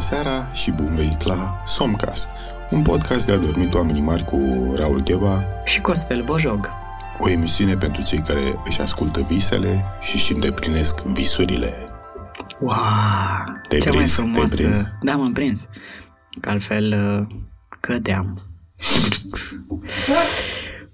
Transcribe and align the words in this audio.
seara 0.00 0.52
și 0.52 0.70
bun 0.70 0.94
venit 0.94 1.22
la 1.22 1.62
Somcast, 1.66 2.30
un 2.70 2.82
podcast 2.82 3.26
de 3.26 3.32
adormit 3.32 3.74
oamenii 3.74 4.02
mari 4.02 4.24
cu 4.24 4.72
Raul 4.76 5.00
Gheba 5.02 5.44
și 5.64 5.80
Costel 5.80 6.22
Bojog. 6.22 6.70
O 7.18 7.28
emisiune 7.28 7.76
pentru 7.76 8.02
cei 8.02 8.18
care 8.18 8.58
își 8.64 8.80
ascultă 8.80 9.20
visele 9.20 9.84
și 10.00 10.14
își 10.14 10.32
îndeplinesc 10.32 11.02
visurile. 11.02 11.74
Wow! 12.60 12.76
Te-ai 13.68 13.80
Ce 13.80 13.88
mai 13.88 13.96
prins? 13.96 14.14
frumos! 14.14 14.50
Te-ai 14.50 14.70
prins? 14.70 14.94
Da, 15.02 15.16
m-am 15.16 15.32
prins. 15.32 15.66
Că 16.40 16.48
altfel 16.48 16.92
uh, 17.28 17.36
cădeam. 17.80 18.42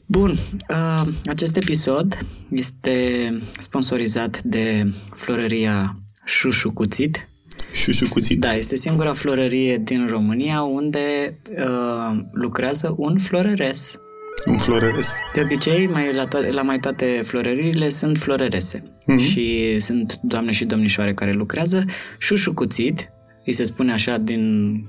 Bun, 0.06 0.30
uh, 0.68 1.02
acest 1.26 1.56
episod 1.56 2.18
este 2.50 3.38
sponsorizat 3.58 4.42
de 4.42 4.92
florăria 5.14 5.96
Șușu 6.24 6.70
Cuțit. 6.72 7.28
Șușu 7.76 8.08
cuțit. 8.08 8.40
Da, 8.40 8.54
este 8.54 8.76
singura 8.76 9.12
florărie 9.14 9.76
din 9.78 10.06
România 10.10 10.62
unde 10.62 11.38
uh, 11.58 12.20
lucrează 12.32 12.94
un 12.96 13.18
florăres. 13.18 13.98
Un 14.46 14.56
florăres. 14.56 15.14
De 15.34 15.40
obicei, 15.40 15.86
mai 15.86 16.12
la, 16.14 16.26
to- 16.26 16.50
la 16.50 16.62
mai 16.62 16.78
toate 16.78 17.20
florăriile 17.24 17.88
sunt 17.88 18.18
florărese 18.18 18.82
Mhm. 19.06 19.18
și 19.18 19.76
sunt 19.80 20.18
doamne 20.22 20.52
și 20.52 20.64
domnișoare 20.64 21.14
care 21.14 21.32
lucrează. 21.32 21.84
Șușu 22.18 22.54
cuțit, 22.54 23.10
îi 23.44 23.52
se 23.52 23.64
spune 23.64 23.92
așa 23.92 24.16
din 24.18 24.82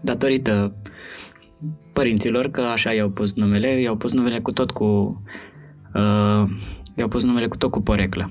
datorită 0.00 0.74
părinților, 1.92 2.50
că 2.50 2.60
așa 2.60 2.92
i-au 2.92 3.10
pus 3.10 3.34
numele, 3.34 3.68
i-au 3.80 3.96
pus 3.96 4.12
numele 4.12 4.38
cu 4.38 4.52
tot 4.52 4.70
cu 4.70 4.84
uh, 5.94 6.50
i-au 6.96 7.08
pus 7.08 7.24
numele 7.24 7.46
cu 7.48 7.56
tot 7.56 7.70
cu 7.70 7.80
poreclă. 7.80 8.30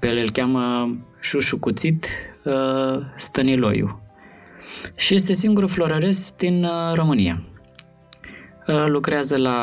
Pe 0.00 0.08
el 0.08 0.16
îl 0.18 0.30
cheamă 0.30 0.96
Șușu 1.24 1.58
Cuțit 1.58 2.06
uh, 2.44 2.98
Stăniloiu. 3.16 4.00
Și 4.96 5.14
este 5.14 5.32
singurul 5.32 5.68
florăres 5.68 6.34
din 6.38 6.64
uh, 6.64 6.94
România. 6.94 7.42
Uh, 8.66 8.84
lucrează 8.86 9.36
la, 9.36 9.58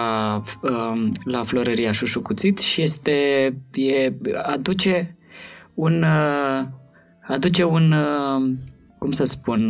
uh, 0.61 1.09
la 1.25 1.43
florăria 1.43 1.91
Șușu 1.91 2.21
Cuțit 2.21 2.57
și 2.59 2.81
este, 2.81 3.11
e, 3.73 4.13
aduce 4.43 5.17
un, 5.73 6.03
uh, 6.03 6.67
aduce 7.27 7.63
un, 7.63 7.91
uh, 7.91 8.51
cum 8.97 9.11
să 9.11 9.23
spun, 9.23 9.61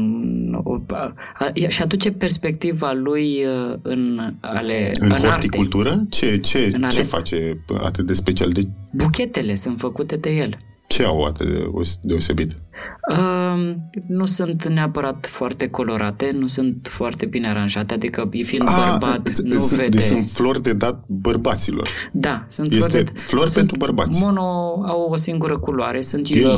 o, 0.64 0.78
a, 0.88 1.14
a, 1.38 1.52
și 1.68 1.82
aduce 1.82 2.12
perspectiva 2.12 2.92
lui 2.94 3.46
uh, 3.46 3.78
în 3.82 4.20
ale 4.42 4.92
În, 5.00 5.12
arte. 5.12 5.28
horticultură? 5.28 5.96
Ce, 6.10 6.38
ce, 6.38 6.70
În 6.74 6.90
ce 6.90 6.98
ale- 7.00 7.04
face 7.08 7.64
atât 7.84 8.06
de 8.06 8.14
special? 8.14 8.50
De 8.50 8.62
Buchetele 8.92 9.56
sunt 9.56 9.80
făcute 9.80 10.16
de 10.16 10.30
el. 10.30 10.58
Ce 10.92 11.04
au 11.04 11.24
atât 11.24 11.48
de 11.48 11.70
deosebit? 12.02 12.52
Uh, 13.12 13.76
nu 14.08 14.26
sunt 14.26 14.68
neapărat 14.68 15.26
foarte 15.30 15.68
colorate, 15.70 16.32
nu 16.40 16.48
sunt 16.48 16.88
foarte 16.92 17.26
bine 17.26 17.48
aranjate, 17.50 17.94
adică 17.94 18.30
fiind 18.44 18.64
bărbat, 18.64 19.30
de- 19.30 19.42
nu 19.56 19.60
sunt, 19.60 19.80
vede... 19.80 19.98
Deci 19.98 20.02
sunt 20.06 20.26
flori 20.26 20.62
de 20.62 20.74
dat 20.74 21.04
bărbaților. 21.08 21.88
Da, 22.12 22.46
sunt 22.48 22.72
Este 22.74 22.90
flori, 22.90 23.04
de, 23.06 23.12
flori 23.20 23.50
sunt 23.50 23.68
pentru 23.68 23.86
bărbați. 23.86 24.22
Mono 24.24 24.42
au 24.88 25.08
o 25.12 25.16
singură 25.16 25.58
culoare, 25.58 26.02
sunt 26.02 26.28
E, 26.30 26.34
unii. 26.46 26.58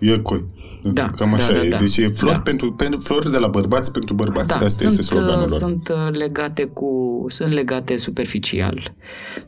F- 0.00 0.08
e 0.14 0.18
coi. 0.18 0.44
Da, 0.84 1.10
Cam 1.10 1.34
așa 1.34 1.46
da, 1.46 1.58
da, 1.58 1.64
e. 1.64 1.68
da. 1.68 1.76
Deci 1.76 1.96
e 1.96 2.08
flori, 2.08 2.34
Da. 2.34 2.40
pentru, 2.40 2.72
pentru, 2.72 3.00
flori 3.00 3.30
de 3.30 3.38
la 3.38 3.48
bărbați 3.48 3.92
pentru 3.92 4.14
bărbați. 4.14 4.48
Da, 4.48 4.56
de 4.56 4.64
asta 4.64 4.84
este 4.86 5.02
sunt, 5.02 5.06
sloganul 5.06 5.42
uh, 5.42 5.48
lor. 5.48 5.58
sunt 5.58 5.88
uh, 5.88 6.16
legate 6.16 6.64
cu 6.64 7.24
sunt 7.28 7.52
legate 7.52 7.96
superficial. 7.96 8.94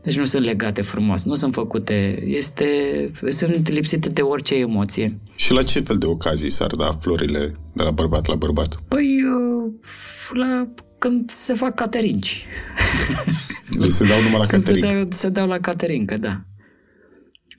Deci 0.03 0.19
nu 0.19 0.25
sunt 0.25 0.45
legate 0.45 0.83
frumos, 0.83 1.25
nu 1.25 1.35
sunt 1.35 1.55
făcute, 1.55 2.23
este 2.27 2.67
sunt 3.29 3.69
lipsite 3.69 4.09
de 4.09 4.23
orice 4.23 4.55
emoție. 4.55 5.19
Și 5.35 5.53
la 5.53 5.63
ce 5.63 5.81
fel 5.81 5.97
de 5.97 6.07
ocazii 6.07 6.51
s-ar 6.51 6.71
da 6.71 6.91
florile 7.01 7.53
de 7.73 7.83
la 7.83 7.91
bărbat 7.91 8.27
la 8.27 8.35
bărbat? 8.35 8.77
Păi 8.89 9.23
uh, 9.23 9.73
la 10.33 10.67
când 10.99 11.31
se 11.31 11.53
fac 11.55 11.75
caterinci. 11.75 12.45
Le 13.79 13.89
se 13.89 14.07
dau 14.07 14.23
numai 14.23 14.39
la 14.41 14.47
Când 14.53 14.63
se 14.63 14.73
catering. 14.73 15.01
dau, 15.03 15.09
se 15.19 15.29
dau 15.29 15.47
la 15.49 15.59
caterincă, 15.59 16.17
da. 16.17 16.41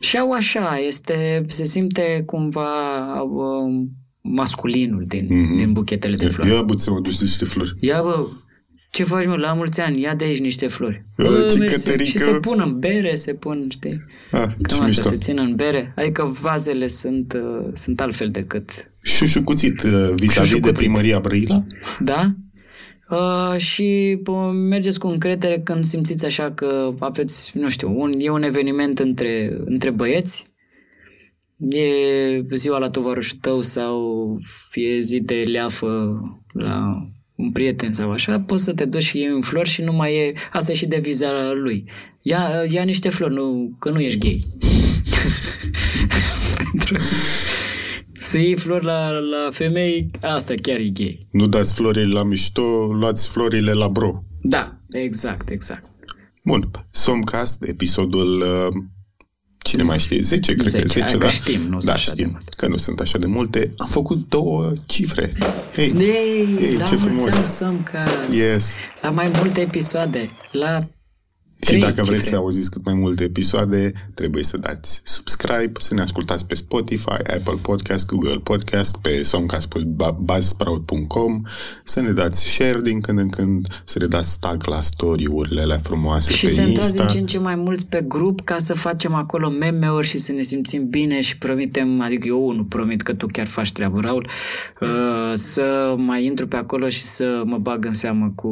Și 0.01 0.17
au 0.17 0.31
așa, 0.31 0.77
este, 0.87 1.43
se 1.47 1.65
simte 1.65 2.23
cumva 2.25 2.69
uh, 3.21 3.85
masculinul 4.21 5.03
din, 5.07 5.27
Mhm. 5.29 5.57
din 5.57 5.71
buchetele 5.71 6.15
de 6.15 6.27
flori. 6.27 6.49
Ia 6.49 6.61
bă, 6.61 6.73
să 6.77 6.91
mă 6.91 6.99
duci 6.99 7.19
niște 7.21 7.45
flori. 7.45 7.73
Ia 7.79 8.01
bă, 8.01 8.27
ce 8.91 9.03
faci 9.03 9.25
mă, 9.25 9.35
la 9.35 9.53
mulți 9.53 9.81
ani, 9.81 10.01
ia 10.01 10.15
de 10.15 10.23
aici 10.23 10.39
niște 10.39 10.67
flori. 10.67 11.05
Bă, 11.17 11.47
ce 11.51 11.57
mersi. 11.57 11.83
cătărică. 11.83 12.09
Și 12.09 12.17
se 12.17 12.31
pun 12.31 12.61
în 12.65 12.79
bere, 12.79 13.15
se 13.15 13.33
pun, 13.33 13.65
știi? 13.69 14.01
Ah, 14.31 14.39
Cam 14.41 14.53
ce 14.67 14.73
asta 14.73 14.83
mișto. 14.83 15.01
se 15.01 15.17
țină 15.17 15.41
în 15.41 15.55
bere. 15.55 15.93
Adică 15.95 16.35
vazele 16.41 16.87
sunt, 16.87 17.33
uh, 17.33 17.69
sunt 17.73 18.01
altfel 18.01 18.29
decât... 18.29 18.91
Șușu 19.03 19.43
cuțit 19.43 19.83
uh, 19.83 19.89
vis-a-vis 19.91 20.17
de 20.27 20.43
Șușucuțit. 20.45 20.77
primăria 20.77 21.19
Brăila? 21.19 21.63
Da? 21.99 22.33
Uh, 23.11 23.57
și 23.57 24.19
bă, 24.21 24.51
mergeți 24.51 24.99
cu 24.99 25.07
încredere 25.07 25.59
când 25.59 25.83
simțiți 25.83 26.25
așa 26.25 26.51
că 26.51 26.93
aveți, 26.99 27.57
nu 27.57 27.69
știu, 27.69 28.01
un, 28.01 28.13
e 28.17 28.29
un 28.29 28.43
eveniment 28.43 28.99
între, 28.99 29.57
între 29.65 29.89
băieți, 29.89 30.45
e 31.57 31.85
ziua 32.53 32.77
la 32.77 32.89
tovarășul 32.89 33.37
tău 33.41 33.61
sau 33.61 34.37
e 34.73 34.99
zi 34.99 35.19
de 35.19 35.43
leafă 35.47 36.21
la 36.53 37.07
un 37.35 37.51
prieten 37.51 37.93
sau 37.93 38.11
așa, 38.11 38.39
poți 38.39 38.63
să 38.63 38.73
te 38.73 38.85
duci 38.85 39.03
și 39.03 39.17
iei 39.17 39.31
un 39.31 39.41
flor 39.41 39.67
și 39.67 39.81
nu 39.81 39.93
mai 39.93 40.15
e... 40.15 40.33
Asta 40.51 40.71
e 40.71 40.75
și 40.75 40.85
deviza 40.85 41.51
lui. 41.53 41.85
Ia, 42.21 42.63
ia 42.69 42.83
niște 42.83 43.09
flori, 43.09 43.33
nu, 43.33 43.75
că 43.79 43.89
nu 43.89 43.99
ești 43.99 44.19
gay. 44.19 44.43
Pentru 46.55 46.95
să 48.31 48.37
iei 48.37 48.55
flori 48.57 48.85
la, 48.85 49.09
la 49.09 49.49
femei, 49.51 50.11
asta 50.21 50.53
chiar 50.61 50.77
e 50.77 50.89
gay. 50.93 51.27
Nu 51.31 51.47
dați 51.47 51.73
florile 51.73 52.13
la 52.13 52.23
mișto, 52.23 52.61
luați 52.93 53.27
florile 53.27 53.71
la 53.73 53.87
bro. 53.87 54.23
Da, 54.41 54.77
exact, 54.89 55.49
exact. 55.49 55.85
Bun, 56.43 56.71
Somcast, 56.89 57.63
episodul... 57.67 58.41
Uh, 58.41 58.83
cine 59.63 59.83
mai 59.83 59.97
știe? 59.97 60.21
10, 60.21 60.53
cred 60.55 60.71
că 60.71 60.77
e 60.77 60.81
10, 60.81 60.87
10, 60.87 61.01
hai 61.01 61.11
da? 61.11 61.17
că 61.17 61.27
știm, 61.27 61.61
nu 61.61 61.69
sunt 61.79 61.83
da, 61.85 61.93
așa 61.93 62.11
de 62.11 62.17
știm, 62.21 62.29
multe. 62.31 62.49
că 62.57 62.67
nu 62.67 62.77
sunt 62.77 62.99
așa 62.99 63.17
de 63.17 63.27
multe. 63.27 63.67
Am 63.77 63.87
făcut 63.87 64.29
două 64.29 64.71
cifre. 64.85 65.33
Ei, 65.75 65.93
Ei, 65.97 66.57
Ei, 66.61 66.75
la 66.77 66.83
ce 66.85 66.95
mulți 66.95 67.03
frumos. 67.03 67.33
ani 67.33 67.43
Somcast. 67.45 68.33
yes. 68.33 68.75
La 69.01 69.09
mai 69.09 69.31
multe 69.35 69.61
episoade. 69.61 70.29
La 70.51 70.79
Și 71.61 71.67
trei 71.69 71.79
dacă 71.79 71.93
vreți 72.01 72.11
cifre. 72.11 72.29
să 72.29 72.35
auziți 72.35 72.71
cât 72.71 72.85
mai 72.85 72.93
multe 72.93 73.23
episoade, 73.23 73.91
trebuie 74.13 74.43
să 74.43 74.57
dați 74.57 75.01
subscribe, 75.03 75.71
să 75.79 75.93
ne 75.93 76.01
ascultați 76.01 76.45
pe 76.45 76.55
Spotify, 76.55 77.09
Apple 77.09 77.57
Podcast, 77.61 78.05
Google 78.05 78.39
Podcast, 78.43 78.97
pe 78.97 79.23
somcast.buzzsprout.com, 79.23 81.41
să 81.83 82.01
ne 82.01 82.11
dați 82.11 82.53
share 82.53 82.81
din 82.81 83.01
când 83.01 83.19
în 83.19 83.29
când, 83.29 83.67
să 83.85 83.99
ne 83.99 84.05
dați 84.05 84.39
tag 84.39 84.67
la 84.67 84.81
story-urile 84.81 85.61
alea 85.61 85.79
frumoase 85.83 86.31
Și 86.31 86.45
pe 86.45 86.51
să 86.51 86.61
intrați 86.61 86.87
Insta. 86.87 87.03
din 87.03 87.13
ce 87.13 87.19
în 87.19 87.25
ce 87.25 87.39
mai 87.39 87.55
mulți 87.55 87.85
pe 87.85 88.05
grup 88.07 88.41
ca 88.41 88.57
să 88.57 88.73
facem 88.73 89.13
acolo 89.13 89.49
meme-uri 89.49 90.07
și 90.07 90.17
să 90.17 90.31
ne 90.31 90.41
simțim 90.41 90.89
bine 90.89 91.21
și 91.21 91.37
promitem, 91.37 92.01
adică 92.01 92.27
eu 92.27 92.51
nu 92.51 92.63
promit 92.63 93.01
că 93.01 93.13
tu 93.13 93.25
chiar 93.31 93.47
faci 93.47 93.71
treabă, 93.71 93.99
Raul, 93.99 94.27
uh, 94.79 95.31
să 95.33 95.95
mai 95.97 96.25
intru 96.25 96.47
pe 96.47 96.55
acolo 96.55 96.89
și 96.89 97.03
să 97.03 97.41
mă 97.45 97.57
bag 97.57 97.85
în 97.85 97.93
seamă 97.93 98.31
cu 98.35 98.49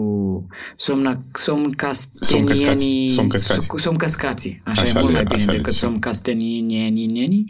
somna, 0.76 1.22
somcastenienii, 3.08 3.10
Somcăscați. 3.10 3.68
cu 3.68 3.78
somcăscații, 3.78 4.62
așa, 4.64 4.82
Așa 4.82 4.90
e 4.90 5.02
mult 5.02 5.06
le- 5.08 5.14
mai 5.14 5.24
bine 5.24 5.36
așa 5.42 5.52
le 5.52 5.58
decât 5.58 5.74
zicem. 5.74 5.90
somcastenienii, 5.90 7.44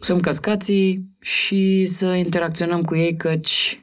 somcascații 0.00 1.04
și 1.20 1.84
să 1.86 2.06
interacționăm 2.06 2.82
cu 2.82 2.96
ei 2.96 3.16
căci 3.16 3.80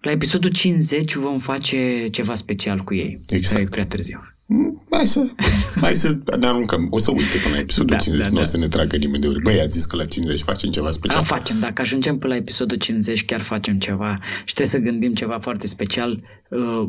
la 0.00 0.10
episodul 0.10 0.50
50 0.50 1.14
vom 1.14 1.38
face 1.38 2.08
ceva 2.10 2.34
special 2.34 2.78
cu 2.80 2.94
ei. 2.94 3.20
Exact. 3.28 3.46
Sau 3.54 3.60
e 3.60 3.64
prea 3.70 3.86
târziu. 3.86 4.20
Mm, 4.46 4.82
Hai 4.90 5.06
să, 5.06 5.32
hai 5.80 5.94
să 5.94 6.18
ne 6.38 6.46
aruncăm. 6.46 6.86
O 6.90 6.98
să 6.98 7.10
uite 7.10 7.36
până 7.42 7.54
la 7.54 7.60
episodul 7.60 7.96
Da, 7.96 8.02
50, 8.02 8.24
da, 8.24 8.30
nu 8.32 8.36
o 8.36 8.42
da. 8.42 8.46
să 8.48 8.56
ne 8.56 8.68
tragă 8.68 8.96
nimeni 8.96 9.22
de 9.22 9.26
ori. 9.28 9.42
Băi, 9.42 9.60
a 9.60 9.66
zis 9.66 9.84
că 9.84 9.96
la 9.96 10.04
50 10.04 10.40
facem 10.40 10.70
ceva 10.70 10.84
Da, 10.86 10.90
special. 10.92 11.24
facem. 11.24 11.58
Dacă 11.58 11.80
ajungem 11.82 12.18
până 12.18 12.32
la 12.32 12.38
episodul 12.38 12.76
50, 12.76 13.24
chiar 13.24 13.40
facem 13.40 13.78
ceva 13.78 14.16
și 14.44 14.54
trebuie 14.54 14.66
să 14.66 14.78
gândim 14.90 15.14
ceva 15.14 15.38
foarte 15.38 15.66
special. 15.66 16.20
Uh, 16.50 16.88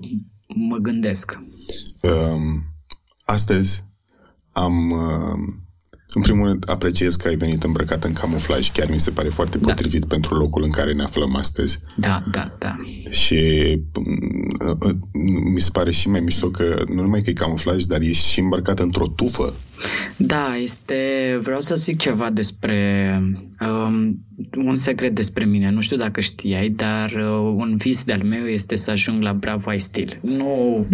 mă 0.56 0.78
gândesc. 0.78 1.40
Um, 2.02 2.64
astăzi 3.26 3.86
am... 4.52 4.92
Um, 4.92 5.65
în 6.16 6.22
primul 6.22 6.48
rând, 6.48 6.64
apreciez 6.68 7.16
că 7.16 7.28
ai 7.28 7.36
venit 7.36 7.64
îmbrăcat 7.64 8.04
în 8.04 8.14
camuflaj. 8.14 8.72
Chiar 8.72 8.90
mi 8.90 9.00
se 9.00 9.12
pare 9.12 9.30
foarte 9.30 9.58
Da. 9.58 9.68
potrivit 9.68 10.06
pentru 10.06 10.36
locul 10.36 10.64
în 10.64 10.70
care 10.70 10.94
ne 10.94 11.04
aflăm 11.04 11.36
astăzi. 11.36 11.80
Da, 11.96 12.24
da, 12.32 12.56
da. 12.60 12.76
Și 13.10 13.40
mm, 13.94 14.58
uh, 14.84 14.96
mi 15.54 15.60
se 15.60 15.70
pare 15.74 15.92
și 15.92 16.10
mai 16.10 16.20
mișto 16.20 16.50
că 16.50 16.84
nu 16.94 17.02
numai 17.02 17.22
că 17.22 17.30
e 17.30 17.34
camuflaj, 17.34 17.84
dar 17.84 18.02
ești 18.02 18.30
și 18.32 18.40
îmbrăcat 18.40 18.80
într-o 18.80 19.08
tufă. 19.08 19.54
Da, 20.18 20.56
este... 20.64 20.96
Vreau 21.42 21.62
să 21.62 21.76
zic 21.76 22.00
ceva 22.00 22.30
despre... 22.30 23.22
Um, 23.60 24.20
un 24.58 24.76
secret 24.76 25.16
despre 25.16 25.46
mine. 25.46 25.70
Nu 25.70 25.82
știu 25.82 25.98
dacă 25.98 26.22
știai, 26.22 26.70
dar 26.70 27.12
uh, 27.12 27.54
un 27.56 27.76
vis 27.78 28.04
de-al 28.04 28.24
meu 28.24 28.46
este 28.46 28.76
să 28.76 28.92
ajung 28.92 29.22
la 29.22 29.34
Bravo 29.34 29.74
I 29.74 29.80
Steel. 29.80 30.20
Nu... 30.22 30.86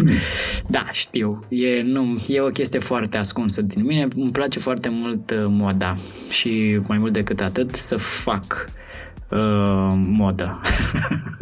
Da, 0.67 0.85
știu. 0.91 1.45
E, 1.49 1.81
nu, 1.81 2.23
e 2.27 2.39
o 2.39 2.47
chestie 2.47 2.79
foarte 2.79 3.17
ascunsă 3.17 3.61
din 3.61 3.85
mine. 3.85 4.07
Îmi 4.15 4.31
place 4.31 4.59
foarte 4.59 4.89
mult 4.89 5.10
uh, 5.13 5.45
moda 5.47 5.97
și 6.29 6.79
mai 6.87 6.97
mult 6.97 7.13
decât 7.13 7.41
atât 7.41 7.75
să 7.75 7.97
fac 7.97 8.69
uh, 9.29 9.93
modă. 9.95 10.59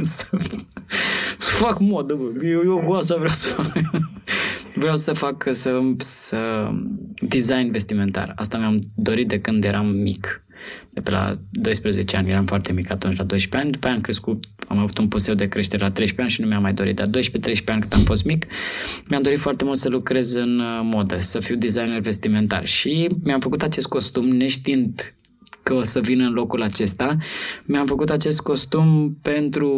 să, 0.01 0.25
să 1.37 1.51
fac 1.51 1.79
modă, 1.79 2.13
bă. 2.13 2.45
Eu, 2.45 2.61
eu 2.63 2.83
cu 2.85 2.93
asta 2.93 3.15
vreau 3.15 3.33
să 3.33 3.47
fac. 3.47 3.71
vreau 4.81 4.95
să 4.95 5.13
fac 5.13 5.47
să, 5.51 5.81
să 5.97 6.69
design 7.21 7.71
vestimentar. 7.71 8.33
Asta 8.35 8.57
mi-am 8.57 8.79
dorit 8.95 9.27
de 9.27 9.39
când 9.39 9.63
eram 9.63 9.87
mic 9.87 10.43
de 10.89 11.01
pe 11.01 11.11
la 11.11 11.37
12 11.51 12.17
ani, 12.17 12.29
eram 12.29 12.45
foarte 12.45 12.73
mic 12.73 12.91
atunci, 12.91 13.17
la 13.17 13.23
12 13.23 13.57
ani, 13.57 13.71
după 13.71 13.87
aia 13.87 13.95
am 13.95 14.01
crescut, 14.01 14.45
am 14.67 14.77
avut 14.77 14.97
un 14.97 15.07
puseu 15.07 15.35
de 15.35 15.47
creștere 15.47 15.83
la 15.83 15.91
13 15.91 16.21
ani 16.21 16.29
și 16.29 16.41
nu 16.41 16.47
mi-am 16.47 16.61
mai 16.61 16.73
dorit, 16.73 16.95
dar 16.95 17.07
12-13 17.07 17.11
ani 17.65 17.81
cât 17.81 17.93
am 17.93 18.01
fost 18.01 18.25
mic, 18.25 18.45
mi-am 19.09 19.21
dorit 19.21 19.39
foarte 19.39 19.63
mult 19.63 19.77
să 19.77 19.89
lucrez 19.89 20.33
în 20.33 20.59
uh, 20.59 20.79
modă, 20.83 21.19
să 21.19 21.39
fiu 21.39 21.55
designer 21.55 21.99
vestimentar. 21.99 22.65
Și 22.67 23.09
mi-am 23.23 23.39
făcut 23.39 23.61
acest 23.61 23.87
costum 23.87 24.27
neștiind 24.27 25.13
că 25.69 25.75
o 25.75 25.83
să 25.83 25.99
vin 25.99 26.21
în 26.21 26.33
locul 26.33 26.61
acesta. 26.61 27.17
Mi-am 27.65 27.85
făcut 27.85 28.09
acest 28.09 28.41
costum 28.41 29.17
pentru 29.21 29.69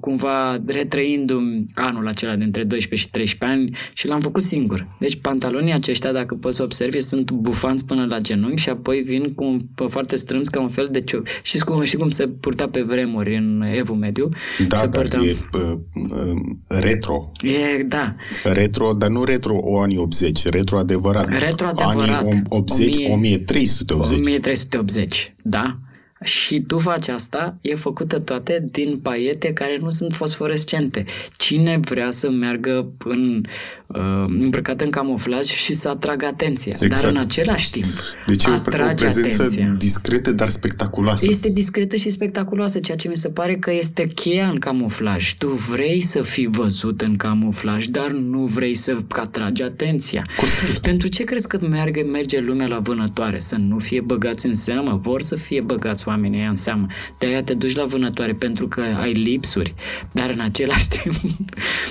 cumva 0.00 0.62
retrăindu-mi 0.66 1.64
anul 1.74 2.08
acela 2.08 2.36
dintre 2.36 2.64
12 2.64 3.06
și 3.06 3.10
13 3.10 3.58
ani 3.58 3.76
și 3.92 4.06
l-am 4.06 4.20
făcut 4.20 4.42
singur. 4.42 4.86
Deci 4.98 5.16
pantalonii 5.20 5.72
aceștia, 5.72 6.12
dacă 6.12 6.34
poți 6.34 6.56
să 6.56 6.62
observi, 6.62 7.00
sunt 7.00 7.30
bufanți 7.30 7.84
până 7.84 8.06
la 8.06 8.18
genunchi 8.18 8.62
și 8.62 8.68
apoi 8.68 9.00
vin 9.00 9.34
cu 9.34 9.56
foarte 9.88 10.16
strâns 10.16 10.48
ca 10.48 10.60
un 10.60 10.68
fel 10.68 10.88
de 10.92 11.00
ciuc. 11.00 11.26
Și 11.42 11.58
cum, 11.58 11.82
știi 11.82 11.98
cum 11.98 12.08
se 12.08 12.28
purta 12.28 12.68
pe 12.68 12.82
vremuri 12.82 13.36
în 13.36 13.62
Evul 13.74 13.96
Mediu? 13.96 14.28
Da, 14.68 14.76
se 14.76 14.86
dar 14.86 15.02
purta... 15.02 15.24
e 15.24 15.36
uh, 15.52 16.36
retro. 16.68 17.30
E, 17.42 17.82
da. 17.82 18.14
Retro, 18.44 18.92
dar 18.92 19.10
nu 19.10 19.24
retro 19.24 19.58
o 19.60 19.80
anii 19.80 19.98
80, 19.98 20.46
retro 20.46 20.78
adevărat. 20.78 21.28
Retro 21.28 21.66
adevărat. 21.66 22.16
Anii 22.16 22.42
80, 22.48 22.96
1000, 22.96 23.12
1380. 23.12 24.18
1380 24.18 25.34
da? 25.44 25.76
Și 26.24 26.60
tu 26.60 26.78
faci 26.78 27.08
asta, 27.08 27.56
e 27.60 27.74
făcută 27.74 28.18
toate 28.18 28.68
din 28.70 28.96
paiete 28.96 29.52
care 29.52 29.76
nu 29.80 29.90
sunt 29.90 30.14
fosforescente. 30.14 31.04
Cine 31.36 31.78
vrea 31.78 32.10
să 32.10 32.30
meargă 32.30 32.92
în, 33.04 33.42
uh, 33.86 34.24
îmbrăcat 34.26 34.80
în 34.80 34.90
camuflaj 34.90 35.44
și 35.46 35.72
să 35.72 35.88
atragă 35.88 36.26
atenția, 36.26 36.72
exact. 36.72 37.00
dar 37.00 37.10
în 37.10 37.16
același 37.16 37.70
timp 37.70 38.02
Deci 38.26 38.44
e 38.44 38.50
o, 38.50 38.54
o 38.54 38.58
prezență 38.94 39.42
atenția. 39.42 39.74
discretă, 39.78 40.32
dar 40.32 40.48
spectaculoasă. 40.48 41.26
Este 41.28 41.48
discretă 41.48 41.96
și 41.96 42.10
spectaculoasă, 42.10 42.78
ceea 42.78 42.96
ce 42.96 43.08
mi 43.08 43.16
se 43.16 43.28
pare 43.28 43.54
că 43.54 43.72
este 43.72 44.06
cheia 44.06 44.48
în 44.48 44.58
camuflaj. 44.58 45.34
Tu 45.34 45.48
vrei 45.48 46.00
să 46.00 46.22
fii 46.22 46.46
văzut 46.46 47.00
în 47.00 47.16
camuflaj, 47.16 47.86
dar 47.86 48.08
nu 48.08 48.44
vrei 48.44 48.74
să 48.74 48.96
atragi 49.08 49.62
atenția. 49.62 50.26
Costel. 50.36 50.78
Pentru 50.80 51.08
ce 51.08 51.24
crezi 51.24 51.48
că 51.48 51.66
merge, 51.66 52.02
merge 52.02 52.40
lumea 52.40 52.66
la 52.66 52.78
vânătoare? 52.78 53.38
Să 53.38 53.56
nu 53.56 53.78
fie 53.78 54.00
băgați 54.00 54.46
în 54.46 54.54
seamă? 54.54 55.00
Vor 55.02 55.22
să 55.22 55.36
fie 55.36 55.60
băgați 55.60 56.05
oamenii 56.08 56.38
ăia 56.38 56.48
în 56.48 56.56
seamă. 56.56 56.86
De-aia 57.18 57.42
te 57.42 57.54
duci 57.54 57.74
la 57.74 57.84
vânătoare 57.84 58.32
pentru 58.32 58.68
că 58.68 58.80
ai 59.00 59.12
lipsuri, 59.12 59.74
dar 60.12 60.30
în 60.30 60.40
același 60.40 60.88
timp 60.96 61.14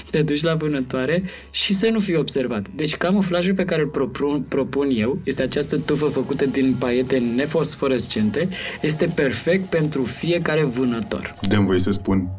te 0.09 0.21
duci 0.21 0.41
la 0.41 0.55
vânătoare 0.55 1.23
și 1.51 1.73
să 1.73 1.89
nu 1.89 1.99
fii 1.99 2.15
observat. 2.15 2.65
Deci 2.75 2.95
camuflajul 2.95 3.53
pe 3.53 3.65
care 3.65 3.81
îl 3.81 3.87
propun, 3.87 4.45
propun 4.49 4.89
eu 4.91 5.19
este 5.23 5.43
această 5.43 5.77
tufă 5.77 6.05
făcută 6.05 6.45
din 6.45 6.75
paiete 6.79 7.17
nefosforescente, 7.35 8.49
este 8.81 9.05
perfect 9.15 9.69
pentru 9.69 10.03
fiecare 10.03 10.63
vânător. 10.63 11.35
Dăm 11.41 11.65
voie 11.65 11.79
să 11.79 11.91
spun 11.91 12.29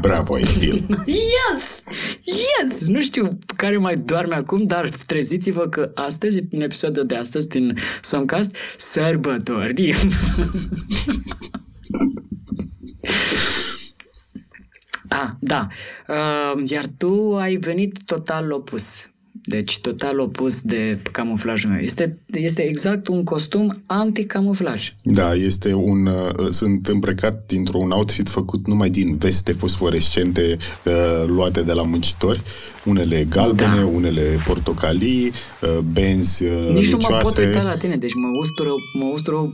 Bravo, 0.00 0.34
ai 0.34 0.44
stil. 0.44 0.86
yes! 1.06 1.81
Yes! 2.22 2.86
Nu 2.86 3.02
știu 3.02 3.38
care 3.56 3.76
mai 3.76 3.96
doarme 3.96 4.34
acum, 4.34 4.66
dar 4.66 4.88
treziți-vă 4.88 5.68
că 5.68 5.90
astăzi, 5.94 6.42
în 6.50 6.60
episodul 6.60 7.06
de 7.06 7.14
astăzi 7.14 7.48
din 7.48 7.78
Songcast, 8.02 8.56
sărbători. 8.76 9.94
ah, 15.08 15.30
da. 15.40 15.66
Uh, 16.08 16.62
iar 16.70 16.84
tu 16.98 17.36
ai 17.36 17.56
venit 17.56 17.98
total 18.04 18.52
opus. 18.52 19.11
Deci 19.44 19.78
total 19.78 20.18
opus 20.18 20.60
de 20.60 20.98
camuflajul 21.12 21.70
meu. 21.70 21.78
Este, 21.80 22.18
este 22.32 22.62
exact 22.62 23.08
un 23.08 23.24
costum 23.24 23.82
anti-camuflaj. 23.86 24.92
Da, 25.02 25.34
este 25.34 25.74
un... 25.74 26.06
Uh, 26.06 26.48
sunt 26.50 26.86
îmbrăcat 26.86 27.46
dintr-un 27.46 27.90
outfit 27.90 28.28
făcut 28.28 28.66
numai 28.66 28.90
din 28.90 29.16
veste 29.16 29.52
fosforescente 29.52 30.56
uh, 30.84 31.26
luate 31.26 31.62
de 31.62 31.72
la 31.72 31.82
muncitori. 31.82 32.42
Unele 32.84 33.26
galbene, 33.28 33.76
da. 33.76 33.86
unele 33.86 34.22
portocalii, 34.46 35.32
uh, 35.60 35.78
benzi 35.78 36.44
uh, 36.44 36.50
Nici 36.50 36.90
lucioase. 36.90 36.90
nu 36.90 37.08
mă 37.10 37.20
pot 37.22 37.36
uita 37.36 37.62
la 37.62 37.76
tine, 37.76 37.96
deci 37.96 38.14
mă 38.14 38.28
ustură, 38.40 38.70
mă 38.94 39.04
ustură 39.04 39.52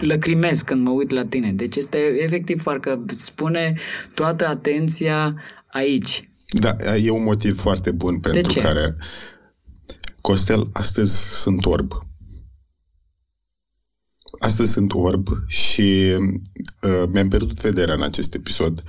lăcrimez 0.00 0.60
când 0.60 0.86
mă 0.86 0.90
uit 0.90 1.10
la 1.10 1.24
tine. 1.24 1.52
Deci 1.52 1.76
este 1.76 1.98
efectiv 2.22 2.62
parcă 2.62 3.04
spune 3.06 3.74
toată 4.14 4.46
atenția 4.46 5.34
aici. 5.66 6.28
Da, 6.58 6.76
e 6.96 7.10
un 7.10 7.22
motiv 7.22 7.60
foarte 7.60 7.90
bun 7.90 8.20
pentru 8.20 8.50
ce? 8.52 8.60
care 8.60 8.96
Costel, 10.20 10.68
astăzi 10.72 11.40
sunt 11.40 11.64
orb. 11.64 11.92
Astăzi 14.38 14.72
sunt 14.72 14.92
orb 14.92 15.28
și 15.46 16.16
uh, 16.82 17.08
mi-am 17.12 17.28
pierdut 17.28 17.60
vederea 17.60 17.94
în 17.94 18.02
acest 18.02 18.34
episod, 18.34 18.82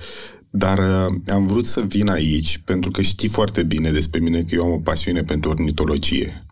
dar 0.50 0.78
uh, 0.78 1.14
am 1.26 1.46
vrut 1.46 1.64
să 1.64 1.80
vin 1.80 2.08
aici 2.08 2.58
pentru 2.58 2.90
că 2.90 3.02
știi 3.02 3.28
foarte 3.28 3.62
bine 3.62 3.90
despre 3.90 4.20
mine 4.20 4.42
că 4.42 4.54
eu 4.54 4.64
am 4.64 4.72
o 4.72 4.80
pasiune 4.80 5.22
pentru 5.22 5.50
ornitologie. 5.50 6.46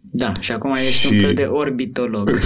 Da, 0.00 0.32
și 0.40 0.52
acum 0.52 0.74
ești 0.74 0.92
și... 0.92 1.12
un 1.12 1.20
fel 1.20 1.34
de 1.34 1.44
orbitolog. 1.44 2.30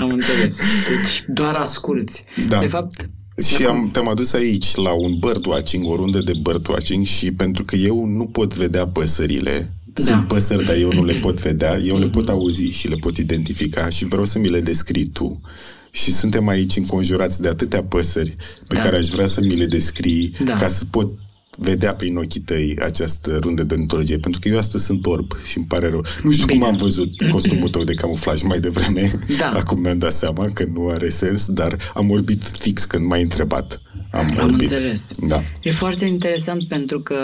am 0.00 0.10
înțeles. 0.10 0.60
Deci 0.88 1.24
doar 1.26 1.54
asculți. 1.54 2.24
Da. 2.48 2.58
De 2.58 2.66
fapt, 2.66 3.10
și 3.46 3.64
am, 3.66 3.88
te-am 3.92 4.08
adus 4.08 4.32
aici 4.32 4.74
la 4.74 4.92
un 4.92 5.18
birdwatching, 5.18 5.86
o 5.86 5.96
rundă 5.96 6.18
de 6.20 6.32
birdwatching 6.42 7.04
și 7.06 7.32
pentru 7.32 7.64
că 7.64 7.76
eu 7.76 8.04
nu 8.04 8.26
pot 8.26 8.54
vedea 8.54 8.86
păsările, 8.86 9.72
Da. 9.84 10.02
sunt 10.02 10.24
păsări, 10.28 10.64
dar 10.66 10.76
eu 10.76 10.92
nu 10.92 11.04
le 11.04 11.12
pot 11.12 11.38
vedea, 11.40 11.78
eu 11.78 11.98
le 11.98 12.06
pot 12.06 12.28
auzi 12.28 12.70
și 12.70 12.88
le 12.88 12.96
pot 12.96 13.16
identifica 13.16 13.88
și 13.88 14.04
vreau 14.04 14.24
să 14.24 14.38
mi 14.38 14.48
le 14.48 14.60
descrii 14.60 15.06
tu. 15.06 15.40
Și 15.90 16.12
suntem 16.12 16.48
aici 16.48 16.76
înconjurați 16.76 17.40
de 17.40 17.48
atâtea 17.48 17.82
păsări 17.82 18.36
pe 18.68 18.74
Da. 18.74 18.80
care 18.80 18.96
aș 18.96 19.06
vrea 19.08 19.26
să 19.26 19.40
mi 19.40 19.54
le 19.56 19.66
descrii 19.66 20.32
Da. 20.44 20.52
ca 20.52 20.68
să 20.68 20.84
pot 20.90 21.08
vedea 21.58 21.94
prin 21.94 22.16
ochii 22.16 22.40
tăi 22.40 22.76
această 22.82 23.38
rundă 23.42 23.62
de 23.64 23.74
ornitologie, 23.74 24.18
pentru 24.18 24.40
că 24.40 24.48
eu 24.48 24.58
astăzi 24.58 24.84
sunt 24.84 25.06
orb 25.06 25.32
și 25.44 25.56
îmi 25.56 25.66
pare 25.66 25.88
rău. 25.88 26.04
Nu 26.22 26.30
știu 26.32 26.46
Bine. 26.46 26.58
cum 26.58 26.68
am 26.68 26.76
văzut 26.76 27.10
costumul 27.30 27.68
tău 27.74 27.84
de 27.84 27.94
camuflaj 27.94 28.42
mai 28.42 28.60
devreme, 28.60 29.12
Da. 29.38 29.50
acum 29.50 29.80
mi-am 29.80 29.98
dat 29.98 30.12
seama 30.12 30.44
că 30.54 30.64
nu 30.72 30.88
are 30.88 31.08
sens, 31.08 31.48
dar 31.48 31.76
am 31.94 32.10
orbit 32.10 32.42
fix 32.44 32.84
când 32.84 33.06
m-ai 33.06 33.22
întrebat. 33.22 33.82
Am, 34.10 34.26
Am 34.38 34.44
orbit. 34.44 34.60
înțeles. 34.70 35.10
Da. 35.26 35.42
E 35.62 35.70
foarte 35.70 36.04
interesant 36.04 36.68
pentru 36.68 37.00
că 37.00 37.16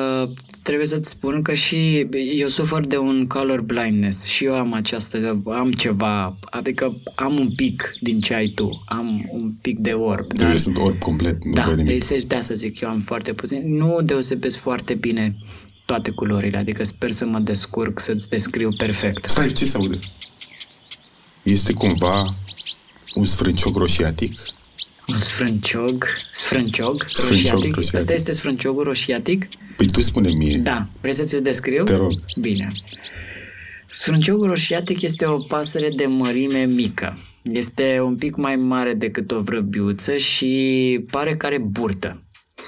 trebuie 0.67 0.87
să-ți 0.87 1.11
spun 1.11 1.43
că 1.43 1.55
și 1.55 2.07
eu 2.37 2.49
sufăr 2.49 2.87
de 2.87 2.97
un 2.97 3.27
color 3.27 3.61
blindness 3.61 4.25
și 4.25 4.45
eu 4.45 4.55
am 4.55 4.73
această, 4.73 5.43
am 5.45 5.73
ceva, 5.73 6.39
adică 6.51 7.03
am 7.15 7.39
un 7.39 7.55
pic 7.55 7.95
din 8.01 8.21
ce 8.21 8.35
ai 8.35 8.49
tu, 8.49 8.83
am 8.87 9.29
un 9.33 9.53
pic 9.61 9.79
de 9.79 9.93
orb, 9.93 10.27
Dar... 10.33 10.43
dar 10.45 10.51
Eu 10.51 10.57
sunt 10.57 10.79
orb 10.79 10.99
complet, 10.99 11.45
nu 11.45 11.53
da, 11.53 11.65
văd 11.65 11.77
nimic. 11.77 12.09
deci 12.09 12.23
de 12.23 12.35
asta 12.35 12.55
zic, 12.55 12.81
eu 12.81 12.89
am 12.89 13.01
foarte 13.01 13.33
puțin, 13.33 13.77
nu 13.77 14.01
deosebesc 14.03 14.59
foarte 14.59 14.95
bine 14.95 15.37
toate 15.85 16.11
culorile, 16.11 16.59
adică 16.59 16.85
sper 16.85 17.11
să 17.11 17.27
mă 17.27 17.39
descurc 17.39 18.01
să-ți 18.01 18.29
descriu 18.29 18.71
perfect. 18.77 19.29
Stai, 19.31 19.53
ce 19.53 19.65
se 19.65 19.77
aude? 19.77 19.99
Este 21.43 21.73
cumva 21.73 22.23
un 23.15 23.25
sfrâncioc 23.25 23.77
roșiatic? 23.77 24.33
Un 25.09 25.15
sfrânciog, 25.17 26.05
sfrânciog, 26.33 27.03
Sfrânciog 27.07 27.31
roșiatic. 27.53 27.75
roșiatic. 27.75 27.95
Asta 28.01 28.13
este 28.13 28.33
sfrânciogul 28.33 28.83
roșiatic? 28.85 29.47
Păi 29.77 29.87
tu 29.87 30.01
spune 30.01 30.29
mie. 30.39 30.59
Da. 30.59 30.87
Vrei 31.01 31.15
să 31.15 31.25
ți-l 31.25 31.43
descriu? 31.43 31.85
Te 31.85 31.97
rog. 31.97 32.11
Bine. 32.41 32.71
Sfrânciogul 33.87 34.49
roșiatic 34.49 35.03
este 35.03 35.27
o 35.27 35.37
pasăre 35.39 35.89
de 35.97 36.07
mărime 36.07 36.65
mică. 36.65 37.19
Este 37.43 38.01
un 38.05 38.17
pic 38.17 38.37
mai 38.37 38.57
mare 38.57 38.95
decât 38.95 39.31
o 39.31 39.41
vrăbiuță 39.41 40.17
și 40.17 41.01
pare 41.11 41.37
că 41.37 41.47
are 41.47 41.59
burtă. 41.59 42.23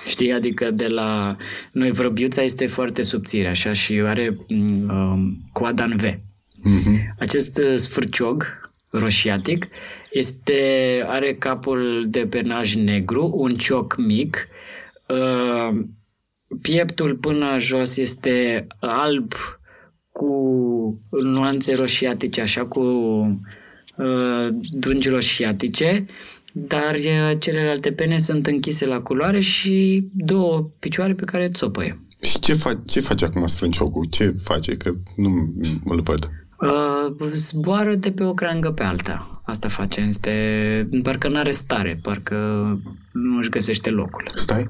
Știi? 0.06 0.32
Adică 0.32 0.70
de 0.70 0.86
la... 0.86 1.36
Noi 1.72 1.90
vrăbiuța 1.90 2.42
este 2.42 2.66
foarte 2.66 3.02
subțire, 3.02 3.48
așa, 3.48 3.72
și 3.72 3.92
are 3.92 4.38
mm, 4.48 4.88
um, 4.88 5.42
coada 5.52 5.84
în 5.84 5.96
V. 5.96 6.02
Mhm. 6.62 7.14
Acest 7.18 7.58
uh, 7.58 7.76
sfârciog 7.76 8.46
roșiatic 8.90 9.68
este, 10.10 10.60
are 11.06 11.34
capul 11.34 12.06
de 12.08 12.26
pernaj 12.26 12.74
negru, 12.74 13.32
un 13.34 13.54
cioc 13.54 13.96
mic, 13.96 14.48
uh, 15.08 15.80
pieptul 16.62 17.16
până 17.16 17.58
jos 17.58 17.96
este 17.96 18.66
alb 18.80 19.32
cu 20.12 20.34
nuanțe 21.22 21.74
roșiatice, 21.74 22.40
așa 22.40 22.66
cu 22.66 22.80
uh, 23.96 24.48
dungi 24.70 25.08
roșiatice, 25.08 26.06
dar 26.52 26.94
uh, 26.94 27.32
celelalte 27.38 27.92
pene 27.92 28.18
sunt 28.18 28.46
închise 28.46 28.86
la 28.86 29.00
culoare 29.00 29.40
și 29.40 30.04
două 30.12 30.70
picioare 30.78 31.14
pe 31.14 31.24
care 31.24 31.48
țopăie. 31.48 32.02
Și 32.20 32.38
ce, 32.38 32.54
fa- 32.54 32.84
ce 32.86 33.00
face 33.00 33.24
acum 33.24 33.46
sfrânciocul? 33.46 34.04
Ce 34.04 34.30
face? 34.42 34.76
Că 34.76 34.94
nu 35.16 35.54
îl 35.84 36.00
văd. 36.00 36.30
Uh, 36.58 37.30
zboară 37.32 37.94
de 37.94 38.12
pe 38.12 38.24
o 38.24 38.34
creangă 38.34 38.72
pe 38.72 38.82
alta. 38.82 39.42
Asta 39.44 39.68
face. 39.68 40.00
Este, 40.00 40.88
parcă 41.02 41.28
nu 41.28 41.38
are 41.38 41.50
stare, 41.50 41.98
parcă 42.02 42.36
nu 43.12 43.36
își 43.36 43.50
găsește 43.50 43.90
locul. 43.90 44.22
Stai. 44.34 44.66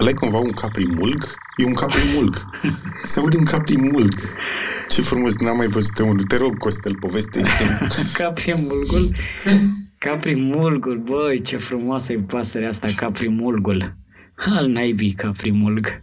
ăla 0.00 0.10
e 0.10 0.12
cumva 0.12 0.38
un 0.38 0.52
caprimulg? 0.52 1.34
E 1.56 1.64
un 1.64 1.74
caprimulg. 1.74 2.44
Se 3.04 3.18
aude 3.18 3.36
un 3.36 3.44
caprimulg. 3.44 4.14
Ce 4.88 5.02
frumos, 5.02 5.36
n-am 5.36 5.56
mai 5.56 5.66
văzut 5.66 5.98
unul. 5.98 6.22
Te 6.22 6.36
rog, 6.36 6.58
Costel, 6.58 6.96
povestește 7.00 7.78
Caprimulgul? 8.22 9.14
Caprimulgul, 9.98 10.98
băi, 10.98 11.40
ce 11.40 11.56
frumoasă 11.56 12.12
e 12.12 12.16
pasărea 12.16 12.68
asta, 12.68 12.88
caprimulgul. 12.96 13.96
Al 14.36 14.68
naibii 14.68 15.12
caprimulg. 15.12 15.86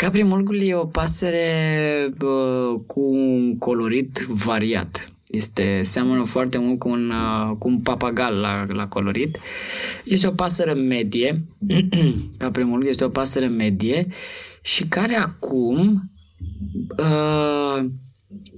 Caprimulgul 0.00 0.62
e 0.62 0.74
o 0.74 0.84
pasăre 0.84 2.12
bă, 2.16 2.76
cu 2.86 3.00
un 3.00 3.58
colorit 3.58 4.18
variat. 4.28 5.12
Este, 5.26 5.80
seamănă 5.82 6.24
foarte 6.24 6.58
mult 6.58 6.78
cu 6.78 6.88
un, 6.88 7.10
uh, 7.10 7.56
cu 7.58 7.68
un 7.68 7.80
papagal 7.80 8.34
la, 8.34 8.66
la 8.68 8.86
colorit. 8.86 9.38
Este 10.04 10.26
o 10.26 10.30
pasăre 10.30 10.72
medie, 10.72 11.44
caprimulgul 12.38 12.88
este 12.88 13.04
o 13.04 13.08
pasăre 13.08 13.46
medie 13.46 14.06
și 14.62 14.86
care 14.88 15.14
acum 15.14 16.02
uh, 16.98 17.84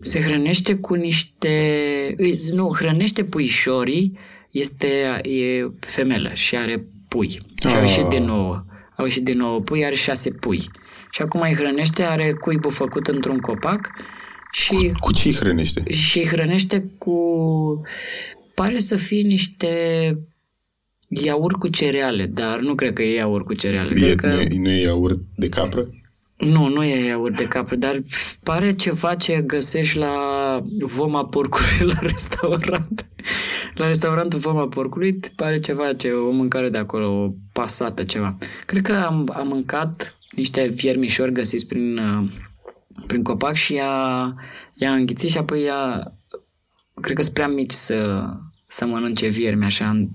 se 0.01 0.21
hrănește 0.21 0.75
cu 0.75 0.95
niște... 0.95 2.15
Nu, 2.53 2.75
hrănește 2.75 3.25
puișorii, 3.25 4.19
este 4.51 5.21
e 5.23 5.71
femelă 5.81 6.31
și 6.35 6.57
are 6.57 6.87
pui. 7.09 7.29
Și 7.29 7.75
au 7.75 7.81
ieșit 7.81 8.05
din 8.05 8.25
nou. 8.25 8.67
Au 8.97 9.05
ieșit 9.05 9.25
din 9.25 9.37
nou 9.37 9.61
pui, 9.61 9.85
are 9.85 9.95
șase 9.95 10.31
pui. 10.31 10.71
Și 11.15 11.23
acum 11.23 11.41
îi 11.41 11.55
hrănește, 11.55 12.03
are 12.03 12.33
cuibul 12.33 12.73
făcut 12.73 13.07
într-un 13.07 13.39
copac 13.39 13.91
și... 14.53 14.75
Cu, 14.75 14.91
cu 15.01 15.13
ce 15.13 15.29
îi 15.29 15.35
hrănește? 15.35 15.91
Și 15.91 16.19
îi 16.19 16.27
hrănește 16.27 16.91
cu... 16.99 17.17
Pare 18.55 18.79
să 18.79 18.97
fie 18.97 19.23
niște 19.23 19.69
iaurt 21.09 21.57
cu 21.57 21.69
cereale, 21.69 22.27
dar 22.27 22.61
nu 22.61 22.75
cred 22.75 22.93
că 22.93 23.03
e 23.03 23.15
iaurt 23.15 23.45
cu 23.45 23.55
cereale. 23.55 23.91
E, 23.91 24.15
cred 24.15 24.15
că... 24.15 24.27
nu, 24.27 24.41
e, 24.41 24.49
nu 24.59 24.71
e 24.71 24.81
iaurt 24.81 25.19
de 25.37 25.49
capră? 25.49 25.89
Nu, 26.37 26.69
nu 26.69 26.85
e 26.85 27.05
iaurt 27.07 27.37
de 27.37 27.49
capră, 27.49 27.77
dar 27.77 28.03
pare 28.43 28.73
ceva 28.73 29.15
ce 29.15 29.43
găsești 29.47 29.99
la 29.99 30.15
voma 30.81 31.25
porcului 31.25 31.87
la 31.93 31.99
restaurant. 32.01 33.07
La 33.75 33.87
restaurantul 33.87 34.39
Voma 34.39 34.69
Porcului 34.69 35.21
pare 35.37 35.59
ceva, 35.59 35.93
ce 35.93 36.11
o 36.11 36.31
mâncare 36.31 36.69
de 36.69 36.79
acolo, 36.79 37.25
o 37.25 37.33
pasată, 37.53 38.03
ceva. 38.03 38.39
Cred 38.67 38.83
că 38.83 38.93
am, 38.93 39.33
am 39.35 39.47
mâncat 39.47 40.17
niște 40.33 40.67
viermișori 40.67 41.33
găsiți 41.33 41.67
prin, 41.67 41.99
uh, 41.99 42.31
prin 43.07 43.23
copac 43.23 43.55
și 43.55 43.75
i-a, 43.75 44.35
i-a 44.75 44.95
înghițit 44.95 45.29
și 45.29 45.39
apoi 45.39 45.63
i-a, 45.63 46.13
cred 47.01 47.17
că 47.17 47.23
sunt 47.23 47.35
prea 47.35 47.49
mici 47.49 47.73
să, 47.73 48.29
să 48.67 48.87
mănânce 48.87 49.29
viermi 49.29 49.65
așa, 49.65 50.09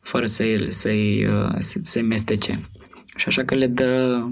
fără 0.00 0.26
să-i, 0.26 0.72
să-i, 0.72 1.26
uh, 1.26 1.54
să-i 1.80 2.02
mestece. 2.02 2.60
Și 3.16 3.28
așa 3.28 3.44
că 3.44 3.54
le 3.54 3.66
dă... 3.66 4.22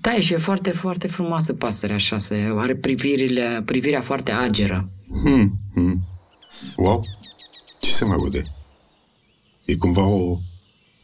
Da, 0.00 0.10
și 0.10 0.32
e 0.32 0.36
foarte, 0.36 0.70
foarte 0.70 1.06
frumoasă 1.06 1.54
pasărea 1.54 1.94
așa, 1.94 2.18
se, 2.18 2.52
are 2.56 2.76
privirile, 2.76 3.62
privirea 3.64 4.00
foarte 4.00 4.32
ageră. 4.32 4.90
Hmm, 5.22 5.50
hmm. 5.74 6.02
Wow! 6.76 7.02
Ce 7.80 7.90
se 7.90 8.04
mai 8.04 8.16
aude? 8.20 8.42
E 9.64 9.76
cumva 9.76 10.06
o 10.06 10.38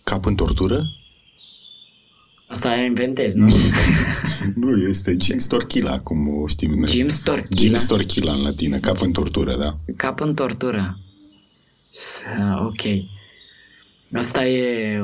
cap 0.05 0.25
în 0.25 0.35
tortură? 0.35 0.83
Asta 2.55 2.75
inventez, 2.75 3.35
nu? 3.35 3.47
nu, 4.55 4.77
este 4.91 5.17
Jim 5.21 5.39
Storchila, 5.39 6.01
cum 6.01 6.29
o 6.43 6.47
știm 6.47 6.71
noi. 6.71 6.89
Jim 6.89 7.09
Storchila? 7.09 7.61
Jim 7.61 7.75
Storchila 7.75 8.33
în 8.33 8.43
latină, 8.43 8.79
cap 8.79 9.01
în 9.01 9.13
tortură, 9.13 9.57
da. 9.57 9.77
Cap 9.97 10.21
în 10.21 10.35
tortură. 10.35 10.99
Ok. 12.59 12.83
Asta 14.13 14.47
e 14.47 15.01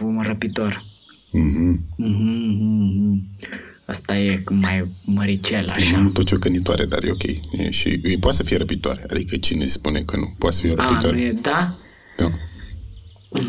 un 0.00 0.20
răpitor. 0.22 0.84
Mm-hmm. 1.32 1.74
Mm-hmm. 2.04 3.38
Asta 3.84 4.18
e 4.18 4.42
mai 4.50 4.88
măricel, 5.04 5.68
așa. 5.68 5.96
E 5.96 6.00
mult 6.00 6.18
o 6.18 6.22
ciocănitoare, 6.22 6.84
dar 6.84 7.04
e 7.04 7.10
ok. 7.10 7.22
E, 7.52 7.70
și 7.70 8.00
e, 8.02 8.18
poate 8.20 8.36
să 8.36 8.42
fie 8.42 8.56
răpitoare. 8.56 9.06
Adică 9.10 9.36
cine 9.36 9.64
spune 9.64 10.00
că 10.00 10.16
nu? 10.16 10.34
Poate 10.38 10.56
să 10.56 10.60
fie 10.60 10.74
răpitoare. 10.74 11.08
A, 11.08 11.12
nu 11.12 11.18
e, 11.18 11.32
da? 11.32 11.78
Da. 12.16 12.30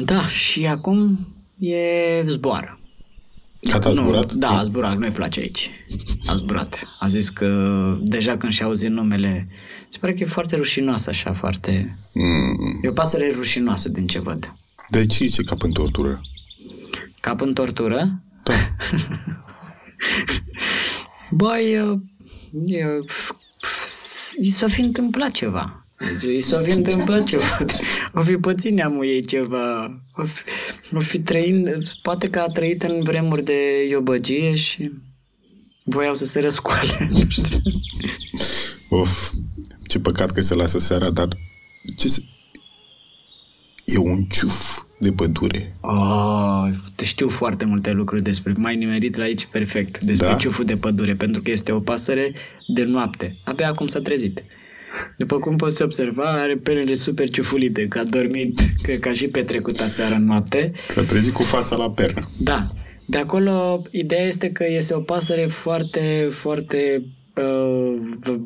Da, 0.06 0.28
și 0.28 0.66
acum 0.66 1.28
e 1.58 1.78
zboară. 2.28 2.79
Gata, 3.62 3.90
a 3.90 3.92
zburat? 3.92 4.32
Nu, 4.32 4.40
da, 4.40 4.50
a 4.50 4.64
zburat, 4.64 4.98
nu-i 4.98 5.12
place 5.12 5.40
aici. 5.40 5.72
A 6.26 6.36
zburat. 6.36 6.88
A 7.00 7.08
zis 7.08 7.30
că 7.30 7.98
deja 8.02 8.38
când 8.38 8.54
și-a 8.54 8.66
auzit 8.66 8.90
numele, 8.90 9.48
se 9.90 9.98
pare 10.02 10.14
că 10.14 10.24
e 10.24 10.26
foarte 10.26 10.56
rușinoasă 10.56 11.10
așa, 11.10 11.34
foarte... 11.34 11.98
Mm. 12.14 12.80
E 12.82 12.90
o 12.90 12.94
pasăre 12.94 13.32
rușinoasă 13.36 13.90
din 13.90 14.08
ce 14.08 14.20
văd. 14.20 14.54
De 14.90 15.06
ce 15.06 15.26
zice 15.26 15.44
cap 15.44 15.62
în 15.62 15.72
tortură? 15.72 16.22
Cap 17.20 17.42
în 17.42 17.54
tortură? 17.54 18.24
Da. 18.44 18.54
Băi, 21.32 22.00
i 24.42 24.50
s-a 24.50 24.68
fi 24.68 24.82
întâmplat 24.82 25.32
ceva. 25.32 25.86
Deci, 25.98 26.36
i 26.36 26.40
s-a 26.42 26.62
fi 26.62 26.72
întâmplat 26.72 27.24
ceva. 27.24 27.66
O 28.20 28.22
fi 28.22 28.38
pățit 28.38 28.72
neamul 28.72 29.06
ei 29.06 29.26
ceva. 29.26 29.86
O 30.16 30.26
fi, 30.26 30.44
o 30.96 31.00
fi 31.00 31.20
trăind, 31.20 31.92
poate 32.02 32.30
că 32.30 32.40
a 32.40 32.48
trăit 32.48 32.84
în 32.84 33.04
vremuri 33.04 33.44
de 33.44 33.88
iobăgie 33.90 34.56
și 34.56 34.92
voiau 35.84 36.14
să 36.14 36.26
se 36.26 36.40
răscoale. 36.40 37.08
of, 38.90 39.32
ce 39.88 40.00
păcat 40.00 40.32
că 40.32 40.42
se 40.42 40.54
lasă 40.54 40.80
seara, 40.80 41.10
dar 41.10 41.28
ce 41.98 42.08
se... 42.08 42.24
E 43.86 43.98
un 43.98 44.24
ciuf 44.24 44.82
de 45.00 45.12
pădure. 45.12 45.76
Oh, 45.82 46.70
știu 47.04 47.30
foarte 47.30 47.66
multe 47.66 47.92
lucruri 47.92 48.24
despre, 48.24 48.54
mai 48.58 48.76
nimerit 48.76 49.16
la 49.16 49.24
aici 49.24 49.46
perfect, 49.46 50.04
despre 50.04 50.28
da? 50.28 50.36
ciuful 50.36 50.66
de 50.66 50.78
pădure, 50.78 51.16
pentru 51.16 51.42
că 51.42 51.52
este 51.52 51.72
o 51.72 51.80
pasăre 51.80 52.34
de 52.68 52.84
noapte. 52.84 53.38
Abia 53.44 53.68
acum 53.68 53.88
s-a 53.88 54.00
trezit. 54.00 54.44
După 55.18 55.40
cum 55.40 55.56
poți 55.56 55.82
observa, 55.82 56.42
are 56.42 56.56
pelele 56.56 56.94
super 56.94 57.30
ciufulite, 57.30 57.88
că 57.88 58.00
a 58.00 58.04
dormit, 58.04 58.60
cred 58.82 59.00
că 59.00 59.10
a 59.10 59.12
și 59.12 59.28
petrecut 59.28 59.80
aseară 59.80 60.16
în 60.16 60.26
noapte. 60.26 60.72
S-a 60.90 61.04
trezit 61.04 61.34
cu 61.34 61.44
fața 61.44 61.76
la 61.76 61.92
pernă. 61.92 62.30
Da. 62.38 62.68
De 63.06 63.18
acolo, 63.18 63.82
ideea 63.92 64.26
este 64.26 64.52
că 64.52 64.66
este 64.68 64.94
o 64.94 65.00
pasăre 65.00 65.48
foarte, 65.48 66.28
foarte 66.32 67.04
uh, 67.36 68.40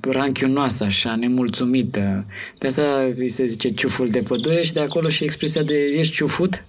ranchionoasă, 0.00 0.84
așa, 0.84 1.16
nemulțumită. 1.16 2.26
De 2.58 2.66
asta 2.66 3.12
îi 3.16 3.28
se 3.28 3.46
zice 3.46 3.68
ciuful 3.68 4.08
de 4.08 4.22
pădure 4.22 4.62
și 4.62 4.72
de 4.72 4.80
acolo 4.80 5.08
și 5.08 5.24
expresia 5.24 5.62
de 5.62 5.74
ești 5.74 6.14
ciufut 6.14 6.64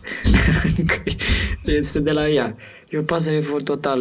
este 1.65 1.99
de 1.99 2.11
la 2.11 2.29
ea. 2.29 2.55
E 2.93 2.97
o 2.97 3.01
pasăre 3.01 3.39
total, 3.63 3.99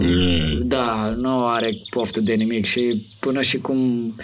mm. 0.00 0.68
da, 0.68 1.14
nu 1.16 1.46
are 1.46 1.78
poftă 1.90 2.20
de 2.20 2.34
nimic 2.34 2.64
și 2.64 3.06
până 3.20 3.42
și 3.42 3.58
cum 3.58 4.14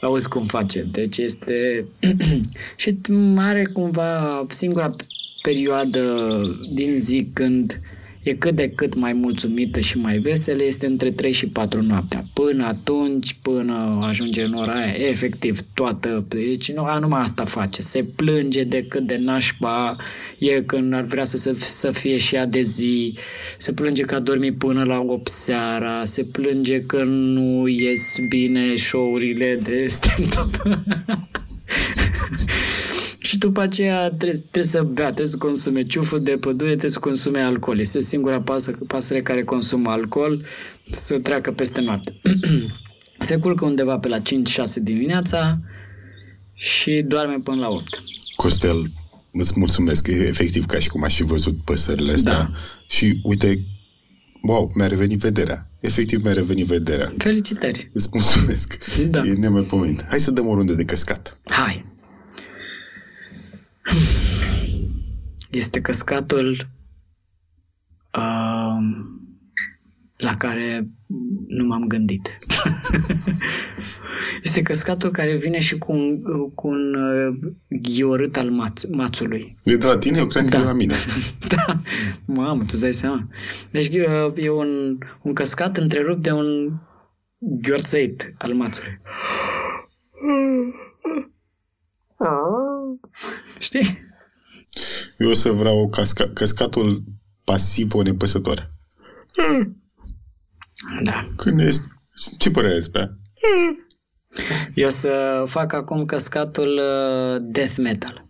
auzi 0.00 0.28
cum 0.28 0.42
face. 0.42 0.88
Deci 0.90 1.18
este... 1.18 1.86
și 2.76 2.96
are 3.36 3.64
cumva 3.72 4.46
singura 4.48 4.96
perioadă 5.42 6.26
din 6.72 6.98
zi 6.98 7.30
când 7.32 7.80
e 8.22 8.34
cât 8.34 8.54
de 8.54 8.68
cât 8.68 8.94
mai 8.94 9.12
mulțumită 9.12 9.80
și 9.80 9.98
mai 9.98 10.18
veselă 10.18 10.62
este 10.62 10.86
între 10.86 11.10
3 11.10 11.32
și 11.32 11.46
4 11.46 11.82
noaptea. 11.82 12.24
Până 12.32 12.66
atunci, 12.66 13.36
până 13.42 13.98
ajunge 14.02 14.42
în 14.42 14.52
ora 14.52 14.72
aia, 14.72 15.08
efectiv, 15.08 15.60
toată, 15.74 16.24
deci 16.28 16.72
nu, 16.72 16.84
a, 16.84 16.98
numai 16.98 17.20
asta 17.20 17.44
face. 17.44 17.82
Se 17.82 18.04
plânge 18.04 18.64
de 18.64 18.82
cât 18.82 19.06
de 19.06 19.16
nașpa 19.16 19.96
e 20.38 20.62
când 20.62 20.92
ar 20.92 21.02
vrea 21.02 21.24
să, 21.24 21.36
să, 21.36 21.54
să 21.58 21.90
fie 21.90 22.16
și 22.16 22.34
ea 22.34 22.46
de 22.46 22.60
zi, 22.60 23.18
se 23.58 23.72
plânge 23.72 24.02
că 24.02 24.14
a 24.14 24.20
dormit 24.20 24.58
până 24.58 24.84
la 24.84 25.00
8 25.00 25.28
seara, 25.28 26.04
se 26.04 26.24
plânge 26.24 26.80
că 26.80 27.02
nu 27.04 27.68
ies 27.68 28.16
bine 28.28 28.76
show-urile 28.76 29.60
de 29.62 29.86
stand-up. 29.86 30.62
și 33.22 33.38
după 33.38 33.60
aceea 33.60 34.08
trebuie, 34.08 34.38
trebuie 34.38 34.72
să 34.72 34.82
bea, 34.82 35.04
trebuie 35.04 35.26
să 35.26 35.36
consume 35.36 35.82
ciuful 35.82 36.22
de 36.22 36.30
pădure, 36.30 36.70
trebuie 36.70 36.90
să 36.90 36.98
consume 36.98 37.40
alcool. 37.40 37.78
Este 37.78 38.00
singura 38.00 38.42
pasă, 38.42 38.70
pasăre 38.86 39.20
care 39.20 39.44
consumă 39.44 39.90
alcool 39.90 40.44
să 40.90 41.18
treacă 41.18 41.52
peste 41.52 41.80
noapte. 41.80 42.20
Se 43.18 43.36
culcă 43.36 43.64
undeva 43.64 43.98
pe 43.98 44.08
la 44.08 44.18
5-6 44.18 44.22
dimineața 44.82 45.60
și 46.54 47.04
doarme 47.06 47.36
până 47.44 47.60
la 47.60 47.68
8. 47.68 48.02
Costel, 48.36 48.92
îți 49.32 49.52
mulțumesc, 49.56 50.06
e 50.06 50.26
efectiv 50.28 50.66
ca 50.66 50.78
și 50.78 50.88
cum 50.88 51.04
aș 51.04 51.16
fi 51.16 51.22
văzut 51.22 51.64
păsările 51.64 52.12
astea. 52.12 52.32
Da. 52.32 52.50
Și 52.88 53.20
uite, 53.22 53.66
wow, 54.42 54.70
mi-a 54.74 54.86
revenit 54.86 55.18
vederea. 55.18 55.70
Efectiv 55.80 56.22
mi-a 56.22 56.32
revenit 56.32 56.66
vederea. 56.66 57.12
Felicitări! 57.18 57.90
Îți 57.92 58.08
mulțumesc. 58.12 58.78
Da. 59.08 59.22
E 59.24 59.32
nemaipomenit. 59.32 60.04
Hai 60.08 60.18
să 60.18 60.30
dăm 60.30 60.46
o 60.46 60.54
rundă 60.54 60.72
de 60.72 60.84
căscat. 60.84 61.38
Hai! 61.44 61.91
Este 65.50 65.80
căscatul 65.80 66.50
uh, 68.18 68.78
la 70.16 70.36
care 70.38 70.88
nu 71.46 71.64
m-am 71.64 71.86
gândit. 71.86 72.38
este 74.42 74.62
căscatul 74.62 75.10
care 75.10 75.36
vine 75.36 75.60
și 75.60 75.78
cu 75.78 75.92
un, 75.92 76.22
cu 76.54 76.68
un 76.68 76.94
uh, 76.94 77.38
ghiorât 77.68 78.36
al 78.36 78.50
maț, 78.50 78.82
mațului. 78.90 79.58
E 79.64 79.76
de 79.76 79.86
la 79.86 79.98
tine? 79.98 80.18
Eu 80.18 80.26
cred 80.26 80.44
da. 80.44 80.50
că 80.50 80.56
e 80.56 80.60
Da. 80.60 80.64
la 80.66 80.72
mine. 80.72 80.94
da, 81.56 81.80
mamă, 82.24 82.60
tu 82.60 82.68
îți 82.70 82.80
dai 82.80 82.92
seama. 82.92 83.28
Deci 83.70 83.86
uh, 83.86 84.32
e 84.36 84.50
un, 84.50 84.98
un 85.22 85.32
căscat 85.32 85.76
întrerupt 85.76 86.22
de 86.22 86.30
un 86.30 86.72
ghiorțăit 87.38 88.34
al 88.38 88.54
mațului. 88.54 89.00
Știi? 93.62 94.10
Eu 95.18 95.28
o 95.28 95.34
să 95.34 95.50
vreau 95.50 95.88
casca, 95.88 96.28
căscatul 96.34 97.04
pasiv-nepăsător. 97.44 98.66
Da. 101.02 101.28
Când 101.36 101.60
ești... 101.60 101.80
Ce 102.38 102.50
părere 102.50 102.72
ai 102.72 102.78
despre 102.78 103.00
aia? 103.00 103.14
Eu 104.74 104.86
o 104.86 104.90
să 104.90 105.44
fac 105.46 105.72
acum 105.72 106.04
căscatul 106.04 106.78
uh, 106.78 107.42
death 107.52 107.76
metal. 107.76 108.28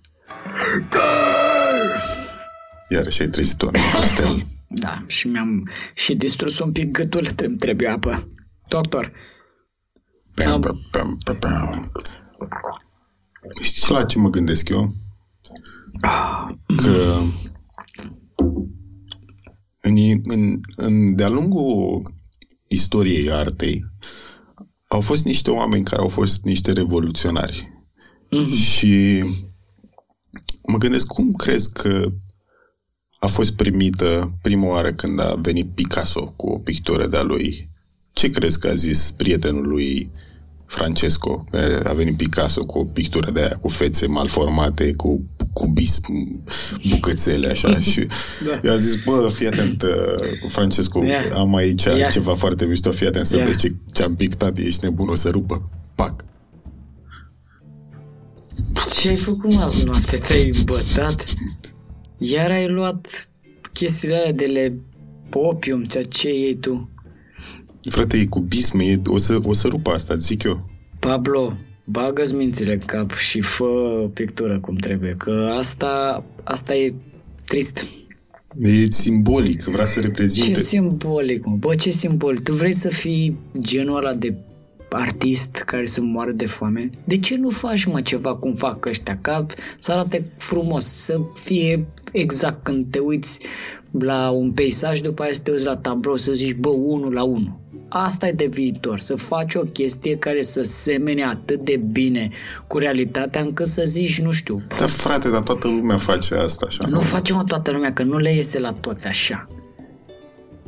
Iarăși 2.89 3.23
ai 3.23 3.29
trezit-o 3.29 3.67
în 3.67 3.81
hostel. 3.95 4.37
Da, 4.75 5.05
și 5.07 5.27
mi-am 5.27 5.71
și 5.95 6.15
distrus 6.15 6.59
un 6.59 6.73
pic 6.73 6.91
gâtul, 6.91 7.29
îmi 7.37 7.57
trebuie 7.57 7.89
apă. 7.89 8.33
Doctor, 8.69 9.13
Pam, 10.35 10.61
pam, 10.61 10.81
pam, 10.91 11.19
pam, 11.25 11.39
pam. 11.39 11.93
Știți 13.61 13.91
la 13.91 14.05
ce 14.05 14.19
mă 14.19 14.29
gândesc 14.29 14.69
eu? 14.69 14.93
Că 16.77 17.19
în, 19.81 19.97
în, 20.23 20.61
în, 20.77 21.15
de-a 21.17 21.29
lungul 21.29 22.03
istoriei 22.69 23.31
artei 23.31 23.85
au 24.89 25.01
fost 25.01 25.25
niște 25.25 25.51
oameni 25.51 25.85
care 25.85 26.03
au 26.03 26.09
fost 26.09 26.45
niște 26.45 26.73
revoluționari. 26.73 27.71
Și 28.47 29.25
mă 30.67 30.79
gândesc 30.79 31.07
cum 31.07 31.33
crezi 31.33 31.73
că 31.73 32.13
a 33.19 33.27
fost 33.27 33.53
primită 33.53 34.39
prima 34.43 34.67
oară 34.67 34.93
când 34.93 35.21
a 35.21 35.35
venit 35.35 35.75
Picasso 35.75 36.31
cu 36.37 36.49
o 36.49 36.59
pictură 36.59 37.07
de-a 37.07 37.23
lui. 37.23 37.71
Ce 38.13 38.31
crezi 38.31 38.59
că 38.59 38.69
a 38.69 38.75
zis 38.75 39.11
prietenul 39.11 39.69
lui 39.69 40.11
Francesco? 40.73 41.45
că 41.51 41.83
A 41.89 41.93
venit 41.93 42.17
Picasso 42.17 42.65
cu 42.65 42.79
o 42.79 42.85
pictură 42.85 43.31
de 43.31 43.41
aia, 43.41 43.59
cu 43.61 43.69
fețe 43.69 44.07
malformate, 44.07 44.93
cu 44.93 45.25
cubism, 45.53 46.03
bucățele 46.91 47.49
așa 47.49 47.81
și 47.91 48.07
Da. 48.47 48.69
i-a 48.71 48.77
zis, 48.77 48.95
bă, 49.05 49.29
fii 49.35 49.47
atent, 49.47 49.83
uh, 49.83 50.49
Francesco, 50.49 51.05
Ia. 51.05 51.23
am 51.35 51.55
aici 51.55 51.83
Ia. 51.85 52.09
ceva 52.11 52.35
foarte 52.35 52.65
mișto, 52.65 52.91
fii 52.91 53.07
atent 53.07 53.27
să 53.27 53.37
Ia. 53.37 53.45
vezi 53.45 53.59
ce, 53.59 53.69
ce-am 53.93 54.15
pictat, 54.17 54.59
ești 54.59 54.85
nebun, 54.85 55.09
o 55.09 55.15
să 55.15 55.29
rupă. 55.31 55.71
Pac. 55.95 56.25
ce 59.01 59.09
ai 59.09 59.17
făcut 59.17 59.55
mă 59.55 59.63
azi 59.63 59.85
noapte? 59.85 60.17
Te-ai 60.17 60.51
bătat? 60.65 61.25
Iar 62.19 62.51
ai 62.51 62.69
luat 62.69 63.29
chestiile 63.73 64.15
alea 64.17 64.33
de 64.33 64.45
le 64.45 64.81
opium, 65.33 65.85
ceea 65.85 66.03
ce 66.05 66.29
iei 66.35 66.55
tu? 66.57 66.91
Frate, 67.91 68.17
e 68.17 68.27
cubism, 68.27 68.79
e, 68.79 69.01
o, 69.07 69.19
să, 69.19 69.39
o 69.45 69.53
să 69.53 69.69
rupă 69.69 69.91
asta, 69.91 70.15
zic 70.17 70.43
eu. 70.43 70.61
Pablo, 70.99 71.57
bagă-ți 71.85 72.35
mințile 72.35 72.73
în 72.73 72.79
cap 72.79 73.13
și 73.13 73.41
fă 73.41 73.65
pictură 74.15 74.59
cum 74.61 74.75
trebuie, 74.77 75.15
că 75.19 75.55
asta, 75.59 76.25
asta 76.43 76.75
e 76.75 76.95
trist. 77.45 77.87
E 78.61 78.91
simbolic, 78.91 79.63
vrea 79.63 79.85
să 79.85 80.01
Ce 80.01 80.07
reprezinte. 80.07 80.61
simbolic, 80.61 81.45
mă. 81.45 81.57
Bă, 81.57 81.75
ce 81.75 81.91
simbolic. 81.91 82.43
Tu 82.43 82.53
vrei 82.53 82.73
să 82.73 82.89
fii 82.89 83.39
genul 83.61 83.97
ăla 83.97 84.13
de 84.15 84.35
artist 84.91 85.57
care 85.57 85.87
să 85.87 86.03
moară 86.03 86.31
de 86.31 86.47
foame? 86.47 86.91
De 87.05 87.19
ce 87.19 87.37
nu 87.37 87.51
faci, 87.51 87.85
mă, 87.85 88.01
ceva 88.01 88.37
cum 88.37 88.55
fac 88.55 88.87
ăștia? 88.87 89.19
Ca 89.21 89.47
să 89.79 89.93
arate 89.93 90.25
frumos, 90.37 90.85
să 90.85 91.21
fie 91.35 91.87
exact 92.13 92.65
când 92.65 92.87
te 92.91 92.99
uiți 92.99 93.39
la 93.91 94.31
un 94.31 94.51
peisaj, 94.53 95.01
după 95.01 95.23
aia 95.23 95.33
să 95.33 95.41
te 95.41 95.51
uiți 95.51 95.65
la 95.65 95.77
tablou, 95.77 96.17
să 96.17 96.33
zici, 96.33 96.55
bă, 96.55 96.69
unul 96.69 97.13
la 97.13 97.23
unul. 97.23 97.61
Asta 97.95 98.27
e 98.27 98.33
de 98.33 98.47
viitor, 98.47 99.01
să 99.01 99.17
faci 99.17 99.55
o 99.55 99.61
chestie 99.61 100.17
care 100.17 100.43
să 100.43 100.63
semene 100.63 101.25
atât 101.25 101.65
de 101.65 101.77
bine 101.77 102.31
cu 102.67 102.79
realitatea 102.79 103.41
încât 103.41 103.67
să 103.67 103.83
zici, 103.87 104.21
nu 104.21 104.33
știu, 104.33 104.63
Da, 104.79 104.87
frate, 104.87 105.31
dar 105.31 105.43
toată 105.43 105.69
lumea 105.69 105.97
face 105.97 106.35
asta 106.35 106.67
așa. 106.69 106.89
nu 106.89 107.01
facem 107.01 107.37
o 107.37 107.43
toată 107.43 107.71
lumea, 107.71 107.93
că 107.93 108.03
nu 108.03 108.19
le 108.19 108.35
iese 108.35 108.59
la 108.59 108.73
toți 108.73 109.07
așa. 109.07 109.49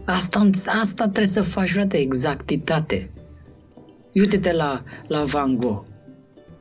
Asta, 0.05 0.51
asta 0.81 1.03
trebuie 1.05 1.27
să 1.27 1.43
faci, 1.43 1.71
frate, 1.71 1.97
exactitate. 1.97 3.11
Uite-te 4.15 4.53
la, 4.53 4.83
la 5.07 5.25
Van 5.25 5.57
Gogh. 5.57 5.85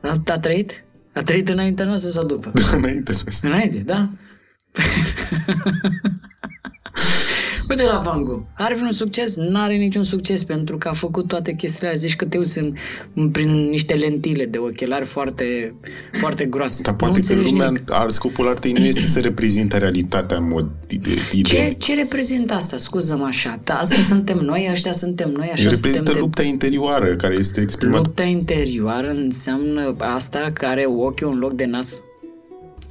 A, 0.02 0.22
a 0.26 0.38
trăit? 0.38 0.84
A 1.14 1.22
trăit 1.22 1.48
înaintea 1.48 1.84
noastră 1.84 2.10
sau 2.10 2.24
după? 2.24 2.52
Înainte 2.76 3.12
să 3.12 3.24
asta. 3.28 3.48
Înainte, 3.48 3.78
da? 3.78 4.10
Uite 7.68 7.82
la 7.82 8.02
Van 8.04 8.22
Gogh. 8.24 8.42
Are 8.54 8.74
vreun 8.74 8.92
succes? 8.92 9.36
N-are 9.36 9.76
niciun 9.76 10.02
succes 10.02 10.44
pentru 10.44 10.78
că 10.78 10.88
a 10.88 10.92
făcut 10.92 11.28
toate 11.28 11.52
chestiile 11.54 11.86
alea. 11.86 11.98
Zici 12.00 12.16
că 12.16 12.24
te 12.24 12.38
uiți 12.38 12.58
în, 12.58 12.72
în, 13.14 13.30
prin 13.30 13.50
niște 13.68 13.94
lentile 13.94 14.44
de 14.46 14.58
ochelari 14.58 15.04
foarte, 15.04 15.74
foarte 16.18 16.44
groase. 16.44 16.82
Dar 16.82 16.92
Nu 16.92 16.98
poate 16.98 17.12
că 17.12 17.18
înțelegi 17.20 17.50
lumea, 17.52 17.66
nimic. 17.66 17.82
ar, 17.92 18.10
scopul 18.10 18.48
artei 18.48 18.72
nu 18.72 18.84
este 18.84 19.00
să 19.00 19.20
reprezinte 19.20 19.78
realitatea 19.78 20.36
în 20.36 20.48
mod 20.48 20.70
ide- 20.90 21.10
Ce, 21.10 21.36
idee. 21.36 21.70
ce 21.70 21.94
reprezintă 21.94 22.54
asta? 22.54 22.76
Scuză-mă 22.76 23.24
așa. 23.24 23.60
Da, 23.64 23.74
asta 23.74 24.00
suntem 24.00 24.38
noi, 24.38 24.68
ăștia 24.70 24.92
suntem 24.92 25.30
noi, 25.30 25.50
așa 25.52 25.62
Reprezintă 25.62 25.96
suntem 25.96 26.14
de... 26.14 26.18
lupta 26.20 26.42
interioară 26.42 27.16
care 27.16 27.34
este 27.38 27.60
exprimată. 27.60 28.02
Lupta 28.06 28.22
interioară 28.22 29.08
înseamnă 29.10 29.94
asta 29.98 30.50
care 30.52 30.84
ochiul 30.98 31.32
în 31.32 31.38
loc 31.38 31.52
de 31.52 31.64
nas. 31.64 32.02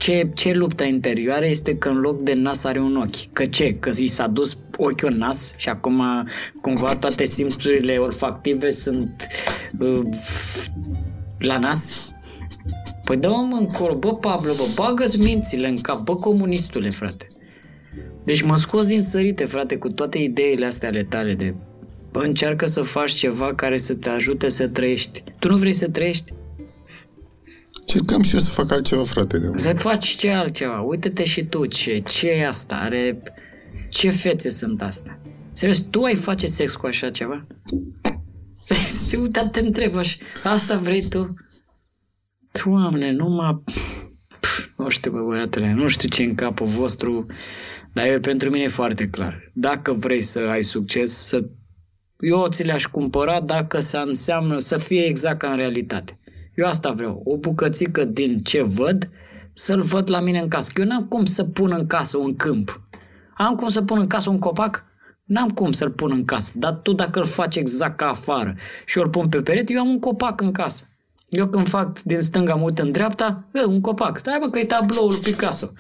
Ce, 0.04 0.30
ce 0.34 0.54
lupta 0.54 0.84
interioară 0.84 1.46
este 1.46 1.78
că 1.78 1.90
în 1.90 2.00
loc 2.00 2.22
de 2.22 2.34
nas 2.34 2.64
are 2.64 2.80
un 2.80 2.96
ochi. 2.96 3.34
Că 3.34 3.46
ce? 3.46 3.76
Că 3.80 3.90
i 3.98 4.08
s-a 4.08 4.28
dus 4.28 4.58
ochiul 4.78 5.12
în 5.12 5.18
nas 5.18 5.54
și 5.58 5.70
acum 5.70 6.28
cumva 6.62 6.96
toate 6.96 7.26
simțurile 7.26 7.98
olfactive 7.98 8.70
sunt 8.70 9.28
uh, 9.80 10.02
la 11.40 11.58
nas? 11.58 12.12
Păi 13.06 13.18
dă-mă 13.18 13.58
încolo, 13.60 13.96
bă, 13.96 14.16
Pablo, 14.16 14.54
bă, 14.54 14.64
bagă-ți 14.76 15.20
mințile 15.20 15.68
în 15.68 15.78
cap, 15.78 16.02
bă, 16.02 16.16
comunistule, 16.16 16.90
frate. 16.90 17.28
Deci 18.24 18.42
mă 18.42 18.56
scos 18.56 18.88
din 18.88 19.02
sărite, 19.02 19.46
frate, 19.46 19.76
cu 19.78 19.90
toate 19.90 20.18
ideile 20.18 20.66
astea 20.66 20.90
ale 20.90 21.04
tale 21.04 21.34
de 21.34 21.54
bă, 22.12 22.20
încearcă 22.20 22.66
să 22.66 22.82
faci 22.82 23.12
ceva 23.12 23.54
care 23.56 23.78
să 23.78 23.96
te 23.96 24.10
ajute 24.10 24.50
să 24.50 24.68
trăiești. 24.68 25.24
Tu 25.40 25.48
nu 25.48 25.58
vrei 25.58 25.74
să 25.74 25.90
trăiești? 25.90 26.34
Cercam 27.86 28.22
și 28.22 28.34
eu 28.34 28.40
să 28.40 28.50
fac 28.52 28.72
altceva, 28.72 29.04
frate. 29.04 29.52
Să 29.56 29.74
faci 29.74 30.08
ce 30.08 30.30
altceva. 30.30 30.82
Uite-te 30.82 31.26
și 31.26 31.44
tu, 31.46 31.66
ce, 31.66 31.98
ce 31.98 32.30
e 32.30 32.48
asta? 32.48 32.76
Are... 32.76 33.22
Ce 33.90 34.10
fețe 34.10 34.50
sunt 34.50 34.82
astea? 34.82 35.22
Serios, 35.52 35.80
tu 35.80 36.04
ai 36.04 36.16
face 36.16 36.46
sex 36.46 36.76
cu 36.76 36.86
așa 36.86 37.10
ceva? 37.10 37.48
Se, 38.60 38.76
se 39.08 39.18
uita, 39.18 39.48
te 39.48 39.60
întreb 39.60 39.96
așa. 39.98 40.18
Asta 40.44 40.78
vrei 40.78 41.04
tu? 41.10 41.34
Doamne, 42.64 43.12
numai... 43.12 43.64
Pf, 44.40 44.66
Nu 44.78 44.90
știu, 44.90 45.12
bă, 45.12 45.22
băiatele, 45.22 45.74
nu 45.74 45.88
știu 45.88 46.10
ce 46.10 46.24
în 46.24 46.36
capul 46.36 46.68
vostru, 46.68 47.26
dar 47.94 48.06
e 48.06 48.20
pentru 48.20 48.50
mine 48.50 48.68
foarte 48.68 49.08
clar. 49.08 49.52
Dacă 49.54 49.94
vrei 49.94 50.22
să 50.22 50.40
ai 50.40 50.64
succes, 50.64 51.12
să... 51.28 51.46
eu 52.20 52.48
ți 52.48 52.64
le-aș 52.64 52.86
cumpăra 52.86 53.42
dacă 53.42 53.80
să 53.80 53.98
înseamnă 53.98 54.60
să 54.60 54.78
fie 54.78 55.06
exact 55.06 55.38
ca 55.38 55.50
în 55.50 55.58
realitate. 55.58 56.18
Eu 56.56 56.68
asta 56.68 56.92
vreau, 56.92 57.22
o 57.26 57.38
bucățică 57.38 58.06
din 58.06 58.40
ce 58.40 58.62
văd, 58.62 59.10
să-l 59.54 59.82
văd 59.82 60.10
la 60.10 60.20
mine 60.20 60.40
în 60.40 60.48
casă. 60.48 60.72
Că 60.74 60.82
eu 60.82 60.88
n-am 60.88 61.06
cum 61.06 61.26
să 61.26 61.44
pun 61.44 61.72
în 61.78 61.88
casă 61.88 62.18
un 62.18 62.36
câmp. 62.36 62.82
Am 63.38 63.56
cum 63.56 63.68
să 63.68 63.82
pun 63.82 64.00
în 64.00 64.08
casă 64.08 64.30
un 64.30 64.40
copac? 64.40 64.86
N-am 65.24 65.50
cum 65.50 65.72
să-l 65.72 65.92
pun 65.92 66.12
în 66.12 66.26
casă. 66.26 66.52
Dar 66.56 66.74
tu 66.74 66.94
dacă 66.94 67.20
îl 67.20 67.26
faci 67.26 67.56
exact 67.56 67.98
ca 67.98 68.08
afară 68.08 68.56
și 68.86 68.98
eu 68.98 69.04
îl 69.04 69.10
pun 69.10 69.30
pe 69.30 69.42
perete, 69.42 69.74
eu 69.74 69.80
am 69.80 69.88
un 69.88 70.00
copac 70.00 70.42
în 70.42 70.52
casă. 70.52 70.88
Eu 71.30 71.48
când 71.48 71.68
fac 71.68 72.02
din 72.02 72.22
stânga, 72.22 72.56
mă 72.56 72.64
uit 72.64 72.80
în 72.80 72.92
dreapta, 72.92 73.48
e, 73.54 73.64
un 73.64 73.82
copac. 73.82 74.18
Stai 74.18 74.38
bă 74.40 74.50
că 74.50 74.60
e 74.60 74.66
tabloul 74.66 75.10
lui 75.10 75.20
Picasso. 75.20 75.72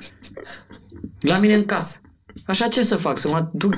La 1.20 1.38
mine 1.38 1.54
în 1.56 1.66
casă. 1.66 1.98
Așa 2.46 2.68
ce 2.68 2.84
să 2.84 2.96
fac? 2.96 3.18
Să 3.18 3.28
mă 3.28 3.50
duc, 3.54 3.76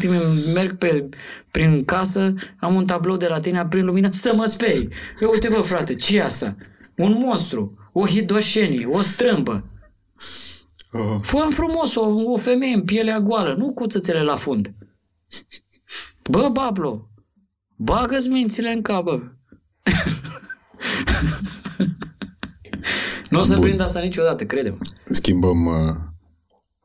merg 0.53 0.77
pe, 0.77 1.09
prin 1.51 1.85
casă, 1.85 2.33
am 2.59 2.75
un 2.75 2.85
tablou 2.85 3.17
de 3.17 3.27
la 3.27 3.39
tine, 3.39 3.59
aprind 3.59 3.85
lumina, 3.85 4.11
să 4.11 4.33
mă 4.35 4.45
sperii. 4.45 4.89
Eu 5.19 5.29
uite 5.31 5.47
bă 5.47 5.61
frate, 5.61 5.95
ce 5.95 6.17
e 6.17 6.23
asta? 6.23 6.55
Un 6.97 7.17
monstru, 7.19 7.89
o 7.91 8.07
hidoșenie, 8.07 8.85
o 8.85 9.01
strâmbă. 9.01 9.63
Oh. 10.91 11.17
fă 11.21 11.47
frumos 11.49 11.95
o, 11.95 12.05
o 12.25 12.37
femeie 12.37 12.73
în 12.73 12.83
pielea 12.83 13.19
goală, 13.19 13.53
nu 13.53 13.73
cu 13.73 13.87
țățele 13.87 14.23
la 14.23 14.35
fund. 14.35 14.73
Bă, 16.29 16.49
Bablo, 16.49 17.09
bagă-ți 17.75 18.29
mințile 18.29 18.71
în 18.71 18.81
cap, 18.81 19.03
bă. 19.03 19.19
nu 23.29 23.39
o 23.39 23.41
să 23.41 23.53
Bun. 23.53 23.61
prind 23.61 23.79
asta 23.79 23.99
niciodată, 23.99 24.45
crede-mă. 24.45 24.77
Schimbăm 25.09 25.65
uh, 25.65 25.95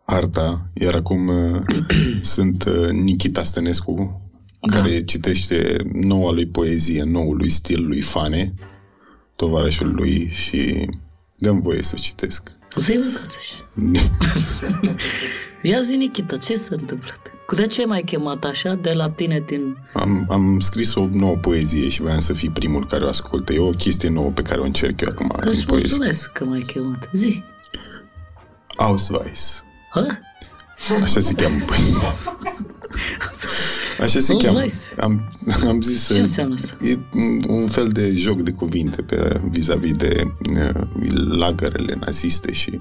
arta, 0.05 0.71
iar 0.75 0.95
acum 0.95 1.27
uh, 1.27 1.63
sunt 2.35 2.65
uh, 2.65 2.89
Nikita 2.91 3.43
Stănescu 3.43 4.23
da. 4.61 4.77
care 4.77 5.01
citește 5.01 5.77
noua 5.93 6.33
lui 6.33 6.47
poezie, 6.47 7.03
noul 7.03 7.37
lui 7.37 7.49
stil 7.49 7.87
lui 7.87 8.01
Fane, 8.01 8.55
tovarășul 9.41 9.95
lui 9.95 10.31
și 10.33 10.89
dăm 11.37 11.59
voie 11.59 11.83
să 11.83 11.97
citesc. 12.01 12.49
Zi, 12.77 12.99
mă, 12.99 13.21
Ia 15.63 15.81
zi, 15.81 15.97
Nikita, 15.97 16.37
ce 16.37 16.55
s-a 16.55 16.75
întâmplat? 16.79 17.21
Cu 17.47 17.55
de 17.55 17.67
ce 17.67 17.87
m-ai 17.87 18.03
chemat 18.03 18.45
așa 18.45 18.75
de 18.75 18.93
la 18.93 19.11
tine 19.11 19.43
din... 19.47 19.77
Am, 19.95 20.27
am 20.31 20.61
scris 20.61 20.95
o 20.95 21.09
nouă 21.13 21.37
poezie 21.37 21.89
și 21.89 22.01
voiam 22.01 22.19
să 22.19 22.33
fii 22.33 22.51
primul 22.51 22.87
care 22.87 23.05
o 23.05 23.09
ascultă. 23.09 23.53
E 23.53 23.59
o 23.59 23.71
chestie 23.71 24.09
nouă 24.09 24.31
pe 24.31 24.43
care 24.43 24.61
o 24.61 24.65
încerc 24.65 25.01
eu 25.01 25.09
acum. 25.09 25.33
Îți 25.41 25.65
mulțumesc 25.69 26.33
că 26.33 26.45
m-ai 26.45 26.65
chemat. 26.67 27.09
Zi. 27.13 27.43
Ausweis. 28.77 29.65
Ha? 29.91 30.07
Așa 31.03 31.21
se 31.21 31.35
cheamă 31.35 31.65
poezia. 31.67 32.13
Așa 34.01 34.21
se 34.21 34.37
cheamă. 34.37 34.65
Am, 34.99 35.33
am 35.69 35.81
zis... 35.81 36.15
Ce 36.15 36.21
înseamnă 36.21 36.55
asta? 36.55 36.77
E 36.83 36.99
un 37.49 37.67
fel 37.67 37.89
de 37.89 38.13
joc 38.17 38.41
de 38.41 38.51
cuvinte 38.51 39.03
pe, 39.03 39.41
vis-a-vis 39.51 39.93
de 39.93 40.33
uh, 40.57 40.83
lagărele 41.29 41.97
naziste 42.01 42.53
și... 42.53 42.79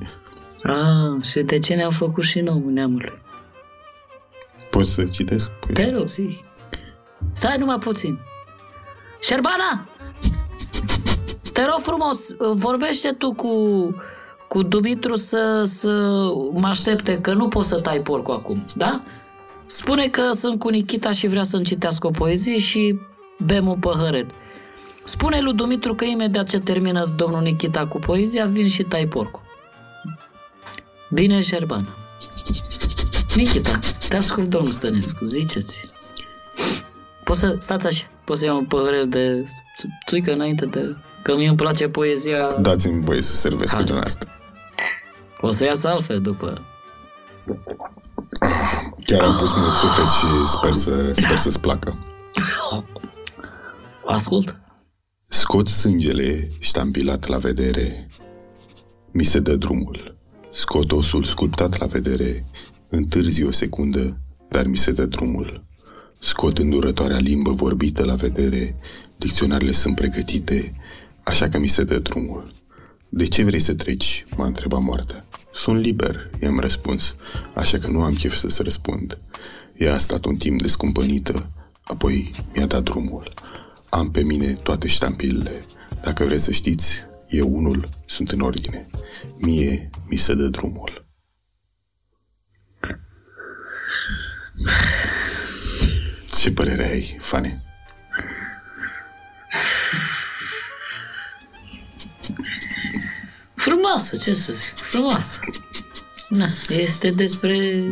Ah, 0.64 1.26
și 1.26 1.42
de 1.42 1.60
ce 1.60 1.74
ne-au 1.74 1.92
făcut 1.92 2.24
și 2.24 2.40
nou 2.40 2.64
neamului? 2.70 3.22
Poți 4.70 4.92
să 4.92 5.04
citesc? 5.04 5.50
Păi... 5.50 5.74
Te 5.74 5.92
rog, 5.92 6.08
zi. 6.08 6.42
Stai 7.32 7.58
numai 7.58 7.78
puțin. 7.78 8.20
Șerbana! 9.22 9.90
Te 11.54 11.66
rog 11.66 11.80
frumos, 11.82 12.36
vorbește 12.56 13.12
tu 13.12 13.34
cu, 13.34 13.50
cu 14.50 14.64
Dumitru 14.64 15.16
să, 15.16 15.64
să 15.66 15.90
mă 16.54 16.68
aștepte, 16.68 17.22
că 17.22 17.34
nu 17.34 17.48
pot 17.48 17.66
să 17.66 17.82
tai 17.82 18.02
porcul 18.02 18.34
acum, 18.34 18.64
da? 18.76 19.02
Spune 19.66 20.08
că 20.08 20.32
sunt 20.34 20.60
cu 20.60 20.70
Nikita 20.70 21.12
și 21.12 21.28
vrea 21.28 21.44
să-mi 21.44 21.64
citească 21.64 22.08
o 22.08 22.12
poezie 22.12 22.60
și 22.60 23.00
bem 23.46 23.68
un 23.68 23.80
păhăret. 23.80 24.30
Spune 25.04 25.42
lui 25.42 25.54
Dumitru 25.54 25.96
că 25.96 26.06
imediat 26.06 26.50
ce 26.50 26.60
termină 26.60 27.14
domnul 27.16 27.42
Nikita 27.42 27.88
cu 27.88 28.00
poezia, 28.00 28.46
vin 28.46 28.68
și 28.68 28.84
tai 28.84 29.08
porcul. 29.08 29.42
Bine, 31.10 31.42
Șerbana. 31.42 31.98
Nikita, 33.36 33.80
te 34.10 34.16
ascult, 34.16 34.50
domnul 34.50 34.72
Stănescu, 34.72 35.24
ziceți. 35.24 35.86
Poți 37.24 37.40
să, 37.40 37.56
stați 37.60 37.88
așa, 37.88 38.06
poți 38.24 38.40
să 38.40 38.46
iau 38.46 38.58
un 38.58 38.66
păhărel 38.66 39.10
de 39.10 39.46
tuică 40.06 40.34
înainte 40.34 40.66
de... 40.66 40.96
Că 41.24 41.36
mie 41.36 41.48
îmi 41.48 41.58
place 41.58 41.88
poezia... 41.88 42.56
Dați-mi 42.62 43.04
voie 43.04 43.22
să 43.22 43.36
servesc 43.36 43.76
cu 43.76 43.94
asta. 43.94 44.39
O 45.42 45.52
să 45.52 45.64
iasă 45.64 45.88
altfel 45.88 46.22
după... 46.22 46.62
Chiar 49.06 49.22
am 49.22 49.38
pus 49.38 49.58
mult 49.58 49.74
suflet 49.74 50.08
și 50.08 50.48
sper, 50.48 50.74
să, 50.74 51.12
sper 51.14 51.38
să-ți 51.38 51.60
placă. 51.60 52.06
Ascult. 54.06 54.60
Scot 55.28 55.68
sângele 55.68 56.52
ștampilat 56.60 57.28
la 57.28 57.38
vedere. 57.38 58.08
Mi 59.12 59.24
se 59.24 59.40
dă 59.40 59.56
drumul. 59.56 60.18
Scot 60.52 60.92
osul 60.92 61.24
sculptat 61.24 61.80
la 61.80 61.86
vedere 61.86 62.46
Întârzi 62.92 63.44
o 63.44 63.52
secundă, 63.52 64.18
dar 64.50 64.66
mi 64.66 64.78
se 64.78 64.92
dă 64.92 65.06
drumul. 65.06 65.66
Scot 66.20 66.58
îndurătoarea 66.58 67.18
limbă 67.18 67.52
vorbită 67.52 68.06
la 68.06 68.16
vedere, 68.16 68.76
dicționarele 69.18 69.72
sunt 69.72 69.96
pregătite, 69.96 70.76
așa 71.24 71.50
că 71.50 71.60
mi 71.60 71.68
se 71.68 71.84
dă 71.84 72.00
drumul. 72.00 72.54
De 73.10 73.28
ce 73.28 73.44
vrei 73.44 73.60
să 73.60 73.74
treci?" 73.74 74.26
m-a 74.36 74.46
întrebat 74.46 74.82
moartea. 74.82 75.26
Sunt 75.54 75.80
liber," 75.80 76.30
i-am 76.42 76.60
răspuns, 76.60 77.16
așa 77.56 77.78
că 77.78 77.88
nu 77.88 78.02
am 78.02 78.14
chef 78.14 78.36
să 78.36 78.48
se 78.48 78.64
răspund. 78.64 79.20
Ea 79.76 79.94
a 79.94 79.98
stat 79.98 80.26
un 80.26 80.36
timp 80.36 80.62
descumpănită, 80.62 81.52
apoi 81.82 82.32
mi-a 82.56 82.66
dat 82.66 82.84
drumul. 82.84 83.34
Am 83.90 84.12
pe 84.12 84.24
mine 84.24 84.54
toate 84.54 84.88
ștampilele. 84.88 85.66
Dacă 86.02 86.24
vreți 86.24 86.44
să 86.44 86.52
știți, 86.52 86.96
eu 87.28 87.56
unul 87.56 87.90
sunt 88.06 88.32
în 88.32 88.40
ordine. 88.40 88.88
Mie 89.38 89.90
mi 90.08 90.18
se 90.18 90.36
dă 90.36 90.48
drumul. 90.48 91.08
Ce 96.40 96.52
părere 96.52 96.90
ai, 96.90 97.18
Fanny? 97.22 97.58
Frumoasă, 103.60 104.18
ce 104.18 104.34
să 104.34 104.52
zic, 104.52 104.76
frumoasă. 104.76 105.40
Na, 106.30 106.48
este 106.70 107.10
despre... 107.10 107.84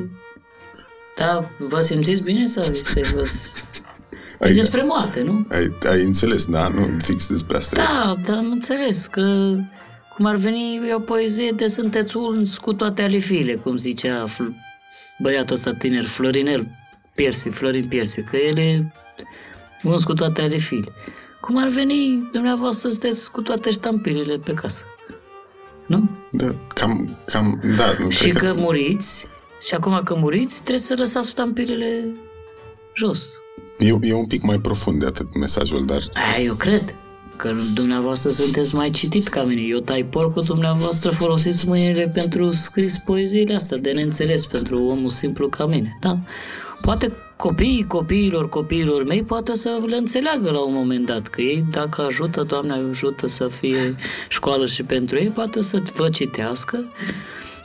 Da, 1.17 1.49
vă 1.57 1.81
simțiți 1.81 2.23
bine 2.23 2.45
sau 2.45 2.63
este 2.63 3.01
vă... 3.01 3.29
Ai, 4.39 4.53
despre 4.53 4.83
moarte, 4.83 5.21
nu? 5.21 5.45
Ai, 5.49 5.77
ai 5.89 6.03
înțeles, 6.03 6.45
da? 6.45 6.67
Nu 6.67 6.97
fix 7.01 7.27
despre 7.27 7.57
asta. 7.57 7.75
Da, 7.75 8.15
dar 8.25 8.37
am 8.37 8.51
înțeles 8.51 9.05
că 9.05 9.55
cum 10.15 10.25
ar 10.25 10.35
veni 10.35 10.93
o 10.93 10.99
poezie 10.99 11.51
de 11.51 11.67
sunteți 11.67 12.17
uns 12.17 12.57
cu 12.57 12.73
toate 12.73 13.01
alifile, 13.01 13.53
cum 13.55 13.77
zicea 13.77 14.25
băiatul 15.19 15.55
ăsta 15.55 15.73
tiner, 15.73 16.05
Florinel 16.05 16.67
Piersi, 17.15 17.49
Florin 17.49 17.87
Piersi, 17.87 18.21
că 18.21 18.35
el 18.35 18.57
e 18.57 18.93
uns 19.83 20.03
cu 20.03 20.13
toate 20.13 20.41
ale 20.41 20.57
file. 20.57 20.91
Cum 21.41 21.57
ar 21.57 21.67
veni 21.67 22.29
dumneavoastră 22.31 22.89
sunteți 22.89 23.31
cu 23.31 23.41
toate 23.41 23.71
ștampilele 23.71 24.37
pe 24.37 24.53
casă? 24.53 24.83
Nu? 25.87 26.09
Da, 26.31 26.55
cam, 26.67 27.17
cam, 27.25 27.61
da. 27.75 27.95
Nu 27.99 28.09
și 28.09 28.29
că, 28.29 28.45
că 28.45 28.53
muriți, 28.57 29.27
și 29.67 29.73
acum 29.73 30.01
că 30.03 30.15
muriți, 30.15 30.55
trebuie 30.55 30.79
să 30.79 30.95
lăsați 30.97 31.29
ștampilele 31.29 32.05
jos. 32.95 33.29
E, 33.77 33.93
e 34.01 34.13
un 34.13 34.25
pic 34.25 34.41
mai 34.41 34.59
profund 34.59 34.99
de 34.99 35.05
atât 35.05 35.35
mesajul, 35.35 35.85
dar... 35.85 36.01
Aia, 36.13 36.43
eu 36.45 36.53
cred 36.53 36.93
că 37.35 37.55
dumneavoastră 37.73 38.29
sunteți 38.29 38.75
mai 38.75 38.89
citit 38.89 39.27
ca 39.27 39.43
mine. 39.43 39.61
Eu 39.61 39.79
tai 39.79 40.03
porcul, 40.03 40.43
dumneavoastră 40.43 41.11
folosiți 41.11 41.67
mâinile 41.67 42.09
pentru 42.09 42.51
scris 42.51 42.97
poeziile 42.97 43.55
astea 43.55 43.77
de 43.77 43.91
neînțeles 43.91 44.45
pentru 44.45 44.85
omul 44.85 45.09
simplu 45.09 45.47
ca 45.49 45.65
mine, 45.65 45.97
da? 46.01 46.19
Poate 46.81 47.11
copiii 47.35 47.87
copiilor 47.87 48.49
copiilor 48.49 49.03
mei 49.03 49.23
poate 49.23 49.55
să 49.55 49.83
le 49.85 49.95
înțeleagă 49.95 50.51
la 50.51 50.59
un 50.59 50.73
moment 50.73 51.05
dat, 51.05 51.27
că 51.27 51.41
ei 51.41 51.65
dacă 51.71 52.01
ajută, 52.01 52.43
Doamne 52.43 52.73
ajută 52.73 53.27
să 53.27 53.47
fie 53.47 53.95
școală 54.29 54.65
și 54.65 54.83
pentru 54.83 55.17
ei, 55.17 55.29
poate 55.29 55.61
să 55.61 55.81
vă 55.95 56.09
citească 56.09 56.91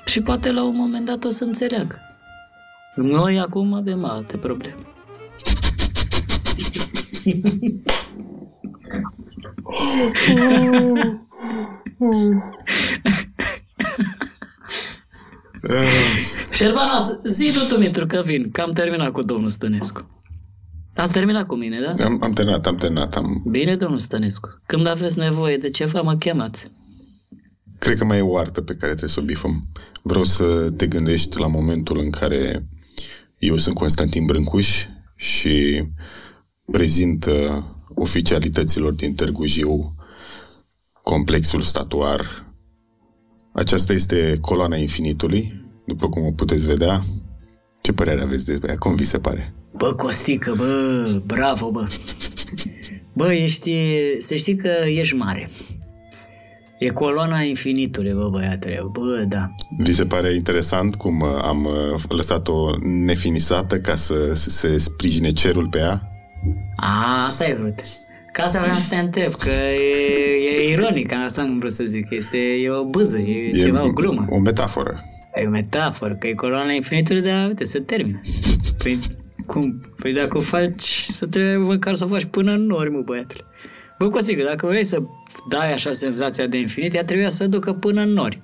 și 0.04 0.20
poate 0.20 0.52
la 0.52 0.62
un 0.64 0.76
moment 0.76 1.06
dat 1.06 1.24
o 1.24 1.28
să 1.28 1.44
înțeleagă. 1.44 1.98
Noi 2.94 3.38
acum 3.38 3.74
avem 3.74 4.04
alte 4.04 4.36
probleme. 4.36 4.76
Șerbana, 16.52 16.98
zi 17.26 17.52
tu, 17.52 17.74
Dumitru, 17.74 18.06
că 18.06 18.22
vin, 18.24 18.50
că 18.50 18.60
am 18.60 18.72
terminat 18.72 19.12
cu 19.12 19.22
domnul 19.22 19.50
Stănescu. 19.50 20.22
Ați 20.94 21.12
terminat 21.12 21.46
cu 21.46 21.54
mine, 21.54 21.80
da? 21.80 22.04
Am, 22.04 22.18
am 22.22 22.32
terminat, 22.32 22.66
am 22.66 22.76
terminat. 22.76 23.16
Am... 23.16 23.42
Bine, 23.50 23.76
domnul 23.76 23.98
Stănescu. 23.98 24.48
Când 24.66 24.86
aveți 24.86 25.18
nevoie 25.18 25.56
de 25.56 25.70
ceva, 25.70 26.00
mă 26.00 26.16
chemați. 26.16 26.70
Cred 27.78 27.98
că 27.98 28.04
mai 28.04 28.18
e 28.18 28.20
o 28.20 28.38
artă 28.38 28.60
pe 28.60 28.74
care 28.74 28.90
trebuie 28.90 29.10
să 29.10 29.20
o 29.20 29.24
bifăm. 29.24 29.68
Vreau 30.02 30.24
să 30.24 30.70
te 30.76 30.86
gândești 30.86 31.38
la 31.38 31.46
momentul 31.46 31.98
în 31.98 32.10
care 32.10 32.68
eu 33.38 33.56
sunt 33.56 33.74
Constantin 33.74 34.24
Brâncuș 34.24 34.86
și 35.16 35.82
prezint 36.72 37.24
uh, 37.24 37.64
oficialităților 37.94 38.92
din 38.92 39.14
Târgu 39.14 39.46
Jiu 39.46 39.94
complexul 41.02 41.62
statuar. 41.62 42.52
Aceasta 43.52 43.92
este 43.92 44.38
coloana 44.40 44.76
infinitului, 44.76 45.64
după 45.92 46.08
cum 46.08 46.26
o 46.26 46.30
puteți 46.30 46.66
vedea. 46.66 47.00
Ce 47.80 47.92
părere 47.92 48.22
aveți 48.22 48.46
despre 48.46 48.70
ea? 48.70 48.78
Cum 48.78 48.94
vi 48.94 49.04
se 49.04 49.18
pare? 49.18 49.54
Bă, 49.76 49.92
Costică, 49.92 50.54
bă, 50.56 51.22
bravo, 51.26 51.70
bă. 51.70 51.86
Bă, 53.12 53.32
ești, 53.32 53.72
să 54.18 54.34
știi 54.34 54.56
că 54.56 54.70
ești 54.86 55.14
mare. 55.14 55.50
E 56.78 56.88
coloana 56.88 57.40
infinitului, 57.40 58.12
bă, 58.12 58.28
băiatele, 58.30 58.80
bă, 58.92 59.24
da. 59.28 59.50
Vi 59.78 59.92
se 59.92 60.04
pare 60.04 60.34
interesant 60.34 60.94
cum 60.94 61.20
uh, 61.20 61.28
am 61.42 61.64
uh, 61.64 62.02
lăsat-o 62.08 62.70
nefinisată 62.82 63.78
ca 63.78 63.94
să 63.94 64.34
se 64.34 64.78
sprijine 64.78 65.30
cerul 65.30 65.68
pe 65.68 65.78
ea? 65.78 66.02
A, 66.76 67.24
asta 67.24 67.48
e 67.48 67.54
vrut. 67.54 67.80
Ca 68.32 68.46
să 68.46 68.58
vreau 68.62 68.76
să 68.76 68.88
te 68.88 68.96
întreb, 68.96 69.34
că 69.34 69.50
e, 69.50 70.60
e 70.60 70.70
ironic, 70.70 71.12
asta 71.12 71.42
nu 71.42 71.54
vreau 71.54 71.70
să 71.70 71.84
zic, 71.84 72.10
este 72.10 72.36
e 72.36 72.70
o 72.70 72.84
bâză, 72.84 73.18
e, 73.18 73.46
e 73.46 73.48
ceva, 73.48 73.84
o 73.84 73.90
glumă. 73.90 74.24
O 74.28 74.38
metaforă. 74.38 75.04
E 75.34 75.46
o 75.46 75.50
metaforă, 75.50 76.14
că 76.14 76.26
e 76.26 76.32
coloana 76.32 76.72
infinitului, 76.72 77.22
dar 77.22 77.46
uite, 77.48 77.64
se 77.64 77.80
termină. 77.80 78.20
Păi, 78.82 78.98
cum? 79.46 79.80
Păi 79.96 80.12
dacă 80.12 80.38
o 80.38 80.40
faci, 80.40 80.88
să 81.02 81.26
trebuie 81.26 81.56
măcar 81.56 81.94
să 81.94 82.04
o 82.04 82.08
faci 82.08 82.24
până 82.24 82.52
în 82.52 82.66
nori, 82.66 82.90
mă, 82.90 83.00
băiatule. 83.00 83.42
Bă, 83.98 84.08
Cosică, 84.08 84.42
dacă 84.42 84.66
vrei 84.66 84.84
să 84.84 85.02
dai 85.48 85.72
așa 85.72 85.92
senzația 85.92 86.46
de 86.46 86.58
infinit, 86.58 86.94
ea 86.94 87.04
trebuia 87.04 87.28
să 87.28 87.46
ducă 87.46 87.72
până 87.72 88.00
în 88.00 88.08
nori. 88.08 88.40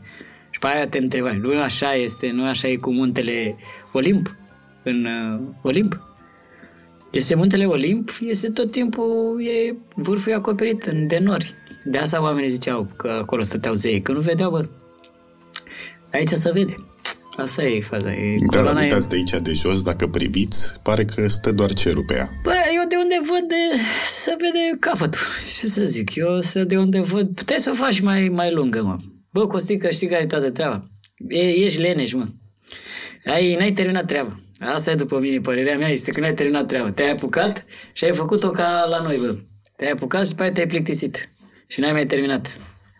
Și 0.50 0.58
pe 0.58 0.66
aia 0.66 0.88
te 0.88 0.98
întrebai, 0.98 1.36
nu 1.36 1.60
așa 1.60 1.94
este, 1.94 2.30
nu 2.30 2.44
așa 2.44 2.68
e 2.68 2.76
cu 2.76 2.92
muntele 2.92 3.56
Olimp? 3.92 4.34
În 4.84 5.04
uh, 5.04 5.40
Olimp? 5.62 6.00
Este 7.10 7.34
muntele 7.34 7.64
Olimp, 7.64 8.10
este 8.20 8.50
tot 8.50 8.70
timpul, 8.70 9.42
e 9.42 9.76
vârful 9.94 10.32
e 10.32 10.34
acoperit 10.34 10.84
în 10.84 11.06
de 11.06 11.18
nori. 11.18 11.54
De 11.84 11.98
asta 11.98 12.22
oamenii 12.22 12.48
ziceau 12.48 12.88
că 12.96 13.08
acolo 13.08 13.42
stăteau 13.42 13.74
zei, 13.74 14.02
că 14.02 14.12
nu 14.12 14.20
vedeau, 14.20 14.50
bă. 14.50 14.68
Aici 16.12 16.28
se 16.28 16.52
vede. 16.52 16.76
Asta 17.36 17.62
e 17.62 17.80
faza. 17.80 18.12
E 18.12 18.36
Dar 18.50 18.60
coloana 18.60 18.80
e- 18.80 18.82
uitați 18.82 19.08
de 19.08 19.16
aici 19.16 19.42
de 19.42 19.52
jos, 19.52 19.82
dacă 19.82 20.06
priviți, 20.06 20.80
pare 20.82 21.04
că 21.04 21.28
stă 21.28 21.52
doar 21.52 21.72
cerul 21.72 22.04
pe 22.06 22.14
ea. 22.14 22.30
Bă, 22.42 22.52
eu 22.74 22.88
de 22.88 22.96
unde 22.96 23.14
văd 23.26 23.48
de, 23.48 23.80
se 24.06 24.36
vede 24.38 24.76
capătul. 24.80 25.20
Ce 25.58 25.66
să 25.66 25.84
zic, 25.84 26.14
eu 26.14 26.40
să 26.40 26.64
de 26.64 26.78
unde 26.78 27.00
văd, 27.00 27.34
puteai 27.34 27.58
să 27.58 27.70
o 27.70 27.74
faci 27.74 28.00
mai, 28.00 28.28
mai 28.28 28.52
lungă, 28.52 28.82
mă. 28.82 28.96
Bă, 29.32 29.46
Costică, 29.46 29.90
știi 29.90 30.08
care 30.08 30.22
e 30.22 30.26
toată 30.26 30.50
treaba? 30.50 30.88
E, 31.28 31.48
ești 31.64 31.80
leneș, 31.80 32.12
mă. 32.12 32.26
Ai, 33.24 33.54
n-ai 33.54 33.72
terminat 33.72 34.06
treaba. 34.06 34.40
Asta 34.60 34.90
e 34.90 34.94
după 34.94 35.18
mine, 35.18 35.40
părerea 35.40 35.76
mea 35.78 35.88
este 35.88 36.10
că 36.10 36.20
n-ai 36.20 36.34
terminat 36.34 36.66
treaba. 36.66 36.90
Te-ai 36.90 37.10
apucat 37.10 37.64
și 37.92 38.04
ai 38.04 38.12
făcut-o 38.12 38.50
ca 38.50 38.86
la 38.88 39.02
noi, 39.02 39.16
bă. 39.16 39.36
Te-ai 39.76 39.90
apucat 39.90 40.22
și 40.24 40.30
după 40.30 40.42
aia 40.42 40.52
te-ai 40.52 40.66
plictisit. 40.66 41.30
Și 41.66 41.80
n-ai 41.80 41.92
mai 41.92 42.06
terminat. 42.06 42.58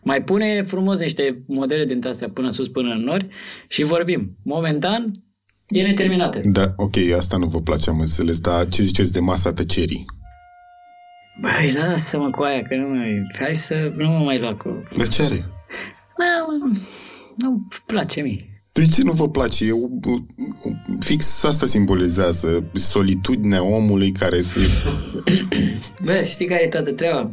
Mai 0.09 0.23
pune 0.23 0.63
frumos 0.63 0.99
niște 0.99 1.43
modele 1.47 1.85
dintre 1.85 2.09
astea 2.09 2.29
până 2.31 2.51
sus, 2.51 2.69
până 2.69 2.91
în 2.93 3.01
nori 3.01 3.29
și 3.69 3.83
vorbim. 3.83 4.37
Momentan, 4.45 5.13
e 5.69 5.83
neterminată. 5.83 6.41
Da, 6.45 6.73
ok, 6.77 6.97
asta 7.17 7.37
nu 7.37 7.47
vă 7.47 7.61
place, 7.61 7.91
am 7.91 8.01
înțeles, 8.01 8.41
dar 8.41 8.69
ce 8.69 8.83
ziceți 8.83 9.13
de 9.13 9.21
masa 9.21 9.53
tăcerii? 9.53 10.05
Băi, 11.41 11.73
lasă-mă 11.73 12.31
cu 12.31 12.43
aia, 12.43 12.63
că 12.63 12.77
nu 12.77 12.89
mai... 12.89 13.23
Hai 13.39 13.55
să 13.55 13.91
nu 13.97 14.09
mă 14.09 14.19
mai 14.19 14.39
lua 14.39 14.55
cu... 14.55 14.83
De 14.97 15.05
ce 15.07 15.23
are? 15.23 15.37
Da, 16.19 16.47
mă, 16.47 16.79
nu 17.37 17.67
place 17.87 18.21
mie. 18.21 18.63
De 18.73 18.87
ce 18.87 19.03
nu 19.03 19.13
vă 19.13 19.29
place? 19.29 19.65
Eu, 19.65 20.01
fix 21.01 21.45
asta 21.45 21.67
simbolizează 21.67 22.71
solitudinea 22.75 23.63
omului 23.63 24.13
care... 24.13 24.37
e- 24.37 24.43
Bă, 26.05 26.23
știi 26.25 26.47
care 26.47 26.63
e 26.65 26.69
toată 26.69 26.93
treaba? 26.93 27.31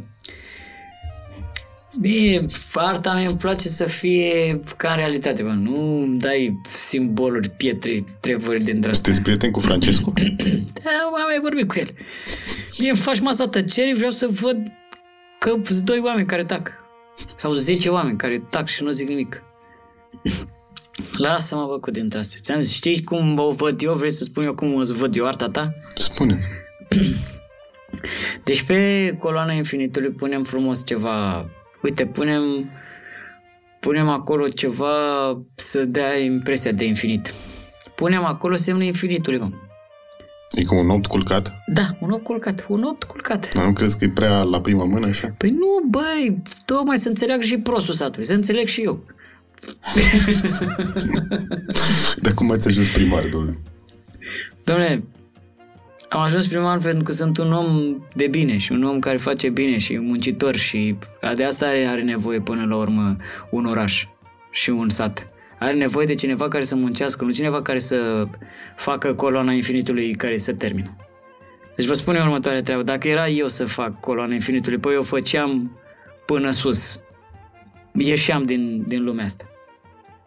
Mie, 2.00 2.46
arta 2.74 3.12
mea 3.12 3.28
îmi 3.28 3.36
place 3.36 3.68
să 3.68 3.84
fie 3.84 4.60
ca 4.76 4.90
în 4.90 4.96
realitate, 4.96 5.42
bă. 5.42 5.50
Nu 5.50 6.00
îmi 6.02 6.18
dai 6.18 6.60
simboluri, 6.70 7.48
pietre, 7.48 8.04
treburi 8.20 8.64
dintre 8.64 8.90
astea. 8.90 9.12
Sunteți 9.12 9.22
prieteni 9.22 9.52
cu 9.52 9.60
Francescu? 9.60 10.12
Da, 10.82 10.90
am 11.04 11.12
mai 11.26 11.38
vorbit 11.42 11.68
cu 11.68 11.78
el. 11.78 11.94
Mie 12.78 12.88
îmi 12.88 12.98
faci 12.98 13.20
masa 13.20 13.48
tăcerii, 13.48 13.94
vreau 13.94 14.10
să 14.10 14.28
văd 14.30 14.56
că 15.38 15.54
sunt 15.64 15.80
doi 15.80 16.00
oameni 16.04 16.26
care 16.26 16.44
tac. 16.44 16.72
Sau 17.34 17.52
zece 17.52 17.88
oameni 17.88 18.16
care 18.16 18.46
tac 18.50 18.66
și 18.68 18.82
nu 18.82 18.90
zic 18.90 19.08
nimic. 19.08 19.42
Lasă-mă, 21.16 21.66
bă, 21.66 21.78
cu 21.78 21.90
dintre 21.90 22.18
astea. 22.18 22.38
Ți-am 22.42 22.60
zis, 22.60 22.74
știi 22.74 23.02
cum 23.02 23.38
o 23.38 23.50
văd 23.50 23.82
eu? 23.82 23.94
Vrei 23.94 24.10
să 24.10 24.24
spun 24.24 24.44
eu 24.44 24.54
cum 24.54 24.74
o 24.74 24.80
văd 24.84 25.16
eu 25.16 25.26
arta 25.26 25.48
ta? 25.48 25.74
Spune. 25.94 26.40
Deci 28.44 28.62
pe 28.62 29.14
coloana 29.18 29.52
infinitului 29.52 30.10
punem 30.10 30.44
frumos 30.44 30.86
ceva... 30.86 31.46
Uite, 31.86 32.06
punem... 32.06 32.70
Punem 33.80 34.08
acolo 34.08 34.48
ceva 34.48 34.92
să 35.54 35.84
dea 35.84 36.18
impresia 36.18 36.72
de 36.72 36.84
infinit. 36.84 37.34
Punem 37.94 38.24
acolo 38.24 38.54
semnul 38.54 38.84
infinitului, 38.84 39.38
mă. 39.38 39.50
E 40.50 40.62
ca 40.62 40.74
un 40.74 40.90
opt 40.90 41.06
culcat? 41.06 41.52
Da, 41.66 41.96
un 42.00 42.10
opt 42.10 42.24
culcat, 42.24 42.66
un 42.68 42.82
opt 42.82 43.04
culcat. 43.04 43.52
Am 43.58 43.72
crezut 43.72 43.98
că 43.98 44.04
e 44.04 44.08
prea 44.08 44.42
la 44.42 44.60
prima 44.60 44.84
mână, 44.84 45.06
așa? 45.06 45.34
Păi 45.36 45.50
nu, 45.50 45.88
băi, 45.88 46.42
tocmai 46.64 46.98
să 46.98 47.08
înțeleagă 47.08 47.42
și 47.42 47.58
prostul 47.58 47.94
satului, 47.94 48.26
să 48.26 48.32
înțeleg 48.32 48.66
și 48.66 48.82
eu. 48.82 49.04
Dar 52.22 52.32
cum 52.34 52.50
ați 52.50 52.66
ajuns 52.66 52.88
primar, 52.88 53.26
domnule? 53.26 53.58
Domnule, 54.64 55.04
am 56.08 56.20
ajuns 56.20 56.46
primar 56.46 56.78
pentru 56.78 57.02
că 57.02 57.12
sunt 57.12 57.38
un 57.38 57.52
om 57.52 57.98
de 58.14 58.26
bine 58.26 58.58
și 58.58 58.72
un 58.72 58.82
om 58.82 58.98
care 58.98 59.16
face 59.16 59.48
bine 59.48 59.78
și 59.78 59.98
muncitor 59.98 60.56
și 60.56 60.96
de 61.34 61.44
asta 61.44 61.66
are, 61.66 61.86
are 61.86 62.02
nevoie 62.02 62.40
până 62.40 62.66
la 62.66 62.76
urmă 62.76 63.16
un 63.50 63.64
oraș 63.64 64.06
și 64.50 64.70
un 64.70 64.88
sat. 64.88 65.28
Are 65.58 65.72
nevoie 65.72 66.06
de 66.06 66.14
cineva 66.14 66.48
care 66.48 66.64
să 66.64 66.76
muncească, 66.76 67.24
nu 67.24 67.30
cineva 67.30 67.62
care 67.62 67.78
să 67.78 68.28
facă 68.76 69.14
coloana 69.14 69.52
infinitului 69.52 70.14
care 70.14 70.38
să 70.38 70.52
termină. 70.52 70.96
Deci 71.76 71.86
vă 71.86 71.94
spun 71.94 72.14
eu 72.14 72.22
următoarea 72.22 72.62
treabă. 72.62 72.82
Dacă 72.82 73.08
era 73.08 73.28
eu 73.28 73.48
să 73.48 73.64
fac 73.64 74.00
coloana 74.00 74.34
infinitului, 74.34 74.78
păi 74.78 74.94
eu 74.94 75.02
făceam 75.02 75.78
până 76.26 76.50
sus. 76.50 77.00
Ieșeam 77.92 78.44
din, 78.44 78.84
din 78.86 79.04
lumea 79.04 79.24
asta. 79.24 79.44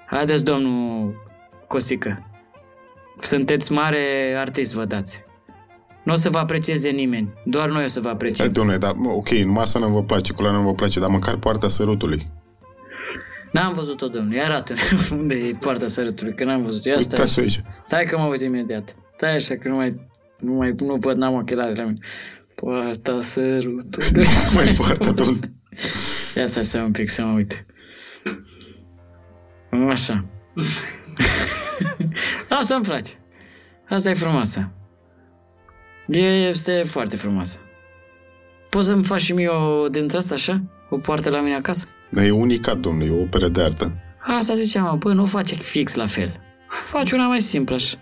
Haideți, 0.05 0.43
domnul 0.43 1.13
Costică. 1.67 2.23
Sunteți 3.21 3.71
mare 3.71 4.35
artist, 4.37 4.73
vă 4.73 4.85
dați. 4.85 5.27
Nu 6.09 6.15
o 6.15 6.17
să 6.17 6.29
vă 6.29 6.37
aprecieze 6.37 6.89
nimeni. 6.89 7.33
Doar 7.45 7.69
noi 7.69 7.83
o 7.83 7.87
să 7.87 7.99
vă 7.99 8.05
Da, 8.05 8.11
apreciem. 8.11 8.51
domnule, 8.51 8.77
dar, 8.77 8.93
mă, 8.95 9.09
ok, 9.09 9.29
numai 9.29 9.63
asta 9.63 9.79
nu 9.79 9.87
vă 9.87 10.03
place, 10.03 10.33
coloana 10.33 10.57
nu 10.57 10.63
vă 10.63 10.73
place, 10.73 10.99
dar 10.99 11.09
măcar 11.09 11.37
poarta 11.37 11.67
sărutului. 11.67 12.31
N-am 13.51 13.73
văzut-o, 13.73 14.07
domnule. 14.07 14.41
Arată 14.41 14.73
unde 15.19 15.35
e 15.35 15.55
poarta 15.59 15.87
sărătului, 15.87 16.33
că 16.33 16.43
n-am 16.43 16.63
văzut. 16.63 16.85
Ia 16.85 16.99
stai. 16.99 17.19
Uitați 17.19 17.39
aici. 17.39 17.61
Stai 17.85 18.05
că 18.05 18.17
mă 18.17 18.23
uit 18.25 18.41
imediat. 18.41 18.95
Stai 19.15 19.35
așa 19.35 19.55
că 19.55 19.67
nu 19.67 19.75
mai, 19.75 20.09
nu 20.39 20.53
mai 20.53 20.73
nu 20.77 20.95
văd, 20.95 21.17
n-am 21.17 21.33
ochelare 21.33 21.73
la 21.75 21.83
mine. 21.83 21.97
Poarta 22.55 23.21
sărătului. 23.21 24.27
Mai 24.55 24.73
poarta, 24.77 25.11
domnule. 25.11 25.39
Ia 26.35 26.47
stai 26.47 26.63
să 26.63 26.79
un 26.81 26.91
pic 26.91 27.09
să 27.09 27.25
mă 27.25 27.33
uit. 27.33 27.65
Așa. 29.89 30.25
Asta 32.59 32.75
îmi 32.75 32.85
place. 32.85 33.11
Asta 33.89 34.09
e 34.09 34.13
frumoasă. 34.13 34.73
E, 36.11 36.47
este 36.47 36.83
foarte 36.85 37.15
frumoasă. 37.15 37.59
Poți 38.69 38.87
să-mi 38.87 39.03
faci 39.03 39.21
și 39.21 39.33
mie 39.33 39.47
o 39.47 39.87
dintre 39.87 40.17
asta 40.17 40.33
așa? 40.33 40.61
O 40.89 40.97
poartă 40.97 41.29
la 41.29 41.41
mine 41.41 41.55
acasă? 41.55 41.85
Dar 42.09 42.25
e 42.25 42.31
unicat, 42.31 42.77
domnule, 42.77 43.05
e 43.05 43.17
o 43.17 43.21
operă 43.21 43.47
de 43.47 43.61
artă. 43.61 43.93
Asta 44.19 44.55
ziceam, 44.55 44.83
mă, 44.83 44.95
bă, 44.95 45.13
nu 45.13 45.25
face 45.25 45.55
fix 45.55 45.95
la 45.95 46.05
fel. 46.05 46.39
Faci 46.83 47.11
una 47.11 47.27
mai 47.27 47.41
simplă 47.41 47.75
așa. 47.75 47.97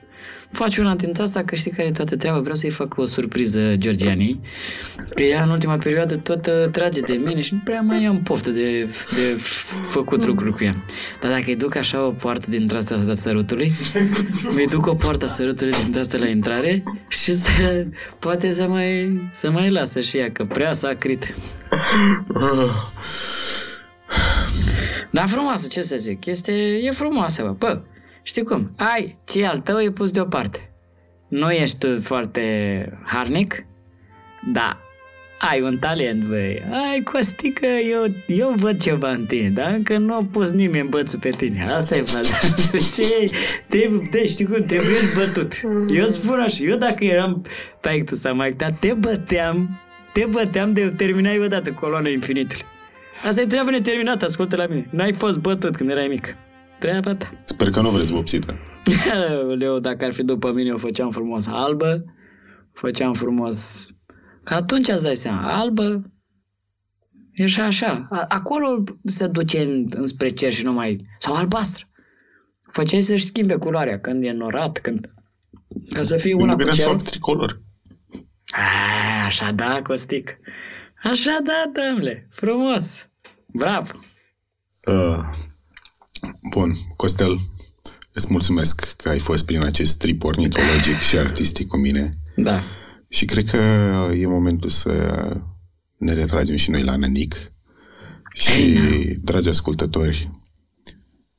Faci 0.51 0.77
una 0.77 0.95
dintre 0.95 1.23
asta, 1.23 1.43
că 1.43 1.55
știi 1.55 1.71
care 1.71 1.87
e 1.87 1.91
toată 1.91 2.15
treaba. 2.15 2.39
Vreau 2.39 2.55
să-i 2.55 2.69
fac 2.69 2.97
o 2.97 3.05
surpriză 3.05 3.73
Georgianei. 3.75 4.39
Pe 5.15 5.23
ea, 5.23 5.43
în 5.43 5.49
ultima 5.49 5.77
perioadă, 5.77 6.15
tot 6.15 6.45
uh, 6.45 6.69
trage 6.71 6.99
de 6.99 7.13
mine 7.13 7.41
și 7.41 7.53
nu 7.53 7.59
prea 7.63 7.81
mai 7.81 8.05
am 8.05 8.21
poftă 8.23 8.49
de, 8.51 8.89
de 9.15 9.37
făcut 9.89 10.25
lucruri 10.25 10.55
cu 10.55 10.63
ea. 10.63 10.71
Dar 11.21 11.31
dacă 11.31 11.43
îi 11.47 11.55
duc 11.55 11.75
așa 11.75 12.05
o 12.05 12.11
poartă 12.11 12.49
dintre 12.49 12.77
asta 12.77 13.05
a 13.09 13.13
sărutului, 13.13 13.73
îi 14.55 14.67
duc 14.67 14.85
o 14.85 14.95
poartă 14.95 15.25
a 15.25 15.27
sărutului 15.27 15.73
dintre 15.81 15.99
asta 15.99 16.17
la 16.17 16.27
intrare 16.27 16.83
și 17.07 17.31
să, 17.33 17.85
poate 18.19 18.51
să 18.51 18.67
mai, 18.67 19.21
să 19.31 19.51
mai 19.51 19.69
lasă 19.69 19.99
și 19.99 20.17
ea, 20.17 20.31
că 20.31 20.45
prea 20.45 20.73
s-a 20.73 20.93
crit. 20.93 21.33
Dar 25.11 25.27
frumoasă, 25.27 25.67
ce 25.67 25.81
să 25.81 25.95
zic, 25.99 26.25
este, 26.25 26.51
e 26.81 26.91
frumoasă, 26.91 27.41
bă. 27.41 27.51
Bă, 27.57 27.81
știi 28.27 28.43
cum, 28.43 28.73
ai, 28.77 29.17
ce 29.25 29.41
e 29.41 29.47
al 29.47 29.57
tău 29.57 29.79
e 29.79 29.91
pus 29.91 30.11
deoparte. 30.11 30.71
Nu 31.27 31.51
ești 31.51 31.77
tu 31.77 32.01
foarte 32.01 32.43
harnic, 33.05 33.65
da, 34.53 34.79
ai 35.39 35.61
un 35.61 35.77
talent, 35.77 36.23
băi. 36.23 36.63
Ai, 36.71 37.01
Costică, 37.01 37.65
eu, 37.65 38.05
eu 38.27 38.53
văd 38.55 38.81
ceva 38.81 39.09
în 39.09 39.25
tine, 39.25 39.49
dar 39.49 39.73
încă 39.73 39.97
nu 39.97 40.13
a 40.13 40.27
pus 40.31 40.51
nimeni 40.51 40.89
bățul 40.89 41.19
pe 41.19 41.29
tine. 41.29 41.63
Asta 41.63 41.95
e 41.95 42.01
faza. 42.01 42.37
Ce 42.95 43.31
trebuie, 43.67 44.07
te, 44.11 44.27
știi 44.27 44.45
cum, 44.45 44.63
trebuie 44.65 44.97
bătut. 45.15 45.53
Eu 45.95 46.05
spun 46.05 46.39
așa, 46.39 46.63
eu 46.63 46.77
dacă 46.77 47.05
eram 47.05 47.45
pe 47.81 48.03
tu 48.05 48.15
sau 48.15 48.35
mai 48.35 48.53
ta, 48.53 48.71
te 48.71 48.93
băteam, 48.93 49.79
te 50.13 50.25
băteam 50.29 50.73
de 50.73 50.93
terminai 50.97 51.39
odată 51.39 51.71
coloana 51.71 52.09
infinitului. 52.09 52.65
Asta 53.25 53.41
e 53.41 53.45
treaba 53.45 53.69
neterminată, 53.69 54.25
ascultă 54.25 54.55
la 54.55 54.65
mine. 54.65 54.87
N-ai 54.89 55.13
fost 55.13 55.37
bătut 55.37 55.75
când 55.75 55.89
erai 55.89 56.07
mic. 56.09 56.35
Treaba 56.79 57.15
ta. 57.15 57.31
Sper 57.43 57.69
că 57.69 57.81
nu 57.81 57.89
vreți 57.89 58.11
vopsită. 58.11 58.55
Leo, 59.59 59.79
dacă 59.79 60.05
ar 60.05 60.13
fi 60.13 60.23
după 60.23 60.51
mine, 60.51 60.71
o 60.71 60.77
făceam 60.77 61.11
frumos 61.11 61.47
albă, 61.47 62.03
făceam 62.73 63.13
frumos... 63.13 63.87
Că 64.43 64.53
atunci 64.53 64.87
îți 64.87 65.03
dai 65.03 65.15
seama, 65.15 65.53
albă, 65.59 66.11
e 67.33 67.45
și 67.45 67.59
așa. 67.61 68.07
A- 68.09 68.25
Acolo 68.27 68.83
se 69.03 69.27
duce 69.27 69.61
în, 69.61 69.87
înspre 69.95 70.29
cer 70.29 70.53
și 70.53 70.63
nu 70.63 70.71
mai... 70.73 71.05
Sau 71.19 71.33
albastră. 71.33 71.85
Făceai 72.71 73.01
să-și 73.01 73.25
schimbe 73.25 73.55
culoarea 73.55 73.99
când 73.99 74.23
e 74.23 74.31
norat, 74.31 74.77
când... 74.77 75.13
Ca 75.93 76.01
să 76.03 76.17
fie 76.17 76.33
una 76.33 76.45
Nu 76.45 76.51
cu 76.51 76.57
bine 76.57 76.71
să 76.71 76.81
cerul. 76.81 76.97
fac 76.97 77.07
tricolor. 77.09 77.61
A, 78.47 79.25
așa 79.25 79.51
da, 79.51 79.81
Costic. 79.81 80.37
Așa 81.03 81.37
da, 81.43 81.71
domnule. 81.81 82.27
Frumos. 82.31 83.09
Bravo. 83.45 83.91
Uh, 84.87 85.19
bun, 86.51 86.73
Costel, 86.95 87.39
îți 88.11 88.27
mulțumesc 88.29 88.93
că 88.95 89.09
ai 89.09 89.19
fost 89.19 89.45
prin 89.45 89.61
acest 89.63 89.97
trip 89.97 90.23
ornitologic 90.23 90.97
și 90.97 91.17
artistic 91.17 91.67
cu 91.67 91.77
mine 91.77 92.09
Da. 92.35 92.63
și 93.09 93.25
cred 93.25 93.49
că 93.49 93.57
e 94.17 94.27
momentul 94.27 94.69
să 94.69 94.91
ne 95.97 96.13
retragem 96.13 96.55
și 96.55 96.69
noi 96.69 96.83
la 96.83 96.95
Nănic 96.95 97.35
și, 98.33 98.59
Ei, 98.59 99.15
dragi 99.21 99.49
ascultători, 99.49 100.31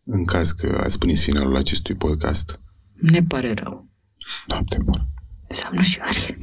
în 0.04 0.24
caz 0.24 0.50
că 0.50 0.80
ați 0.82 0.98
prins 0.98 1.22
finalul 1.22 1.56
acestui 1.56 1.94
podcast, 1.94 2.60
Ne 3.00 3.22
pare 3.22 3.52
rău. 3.54 3.88
noapte 4.46 4.78
bună! 4.84 5.08
Înseamnă 5.48 5.82
și 5.82 5.98
are. 6.00 6.38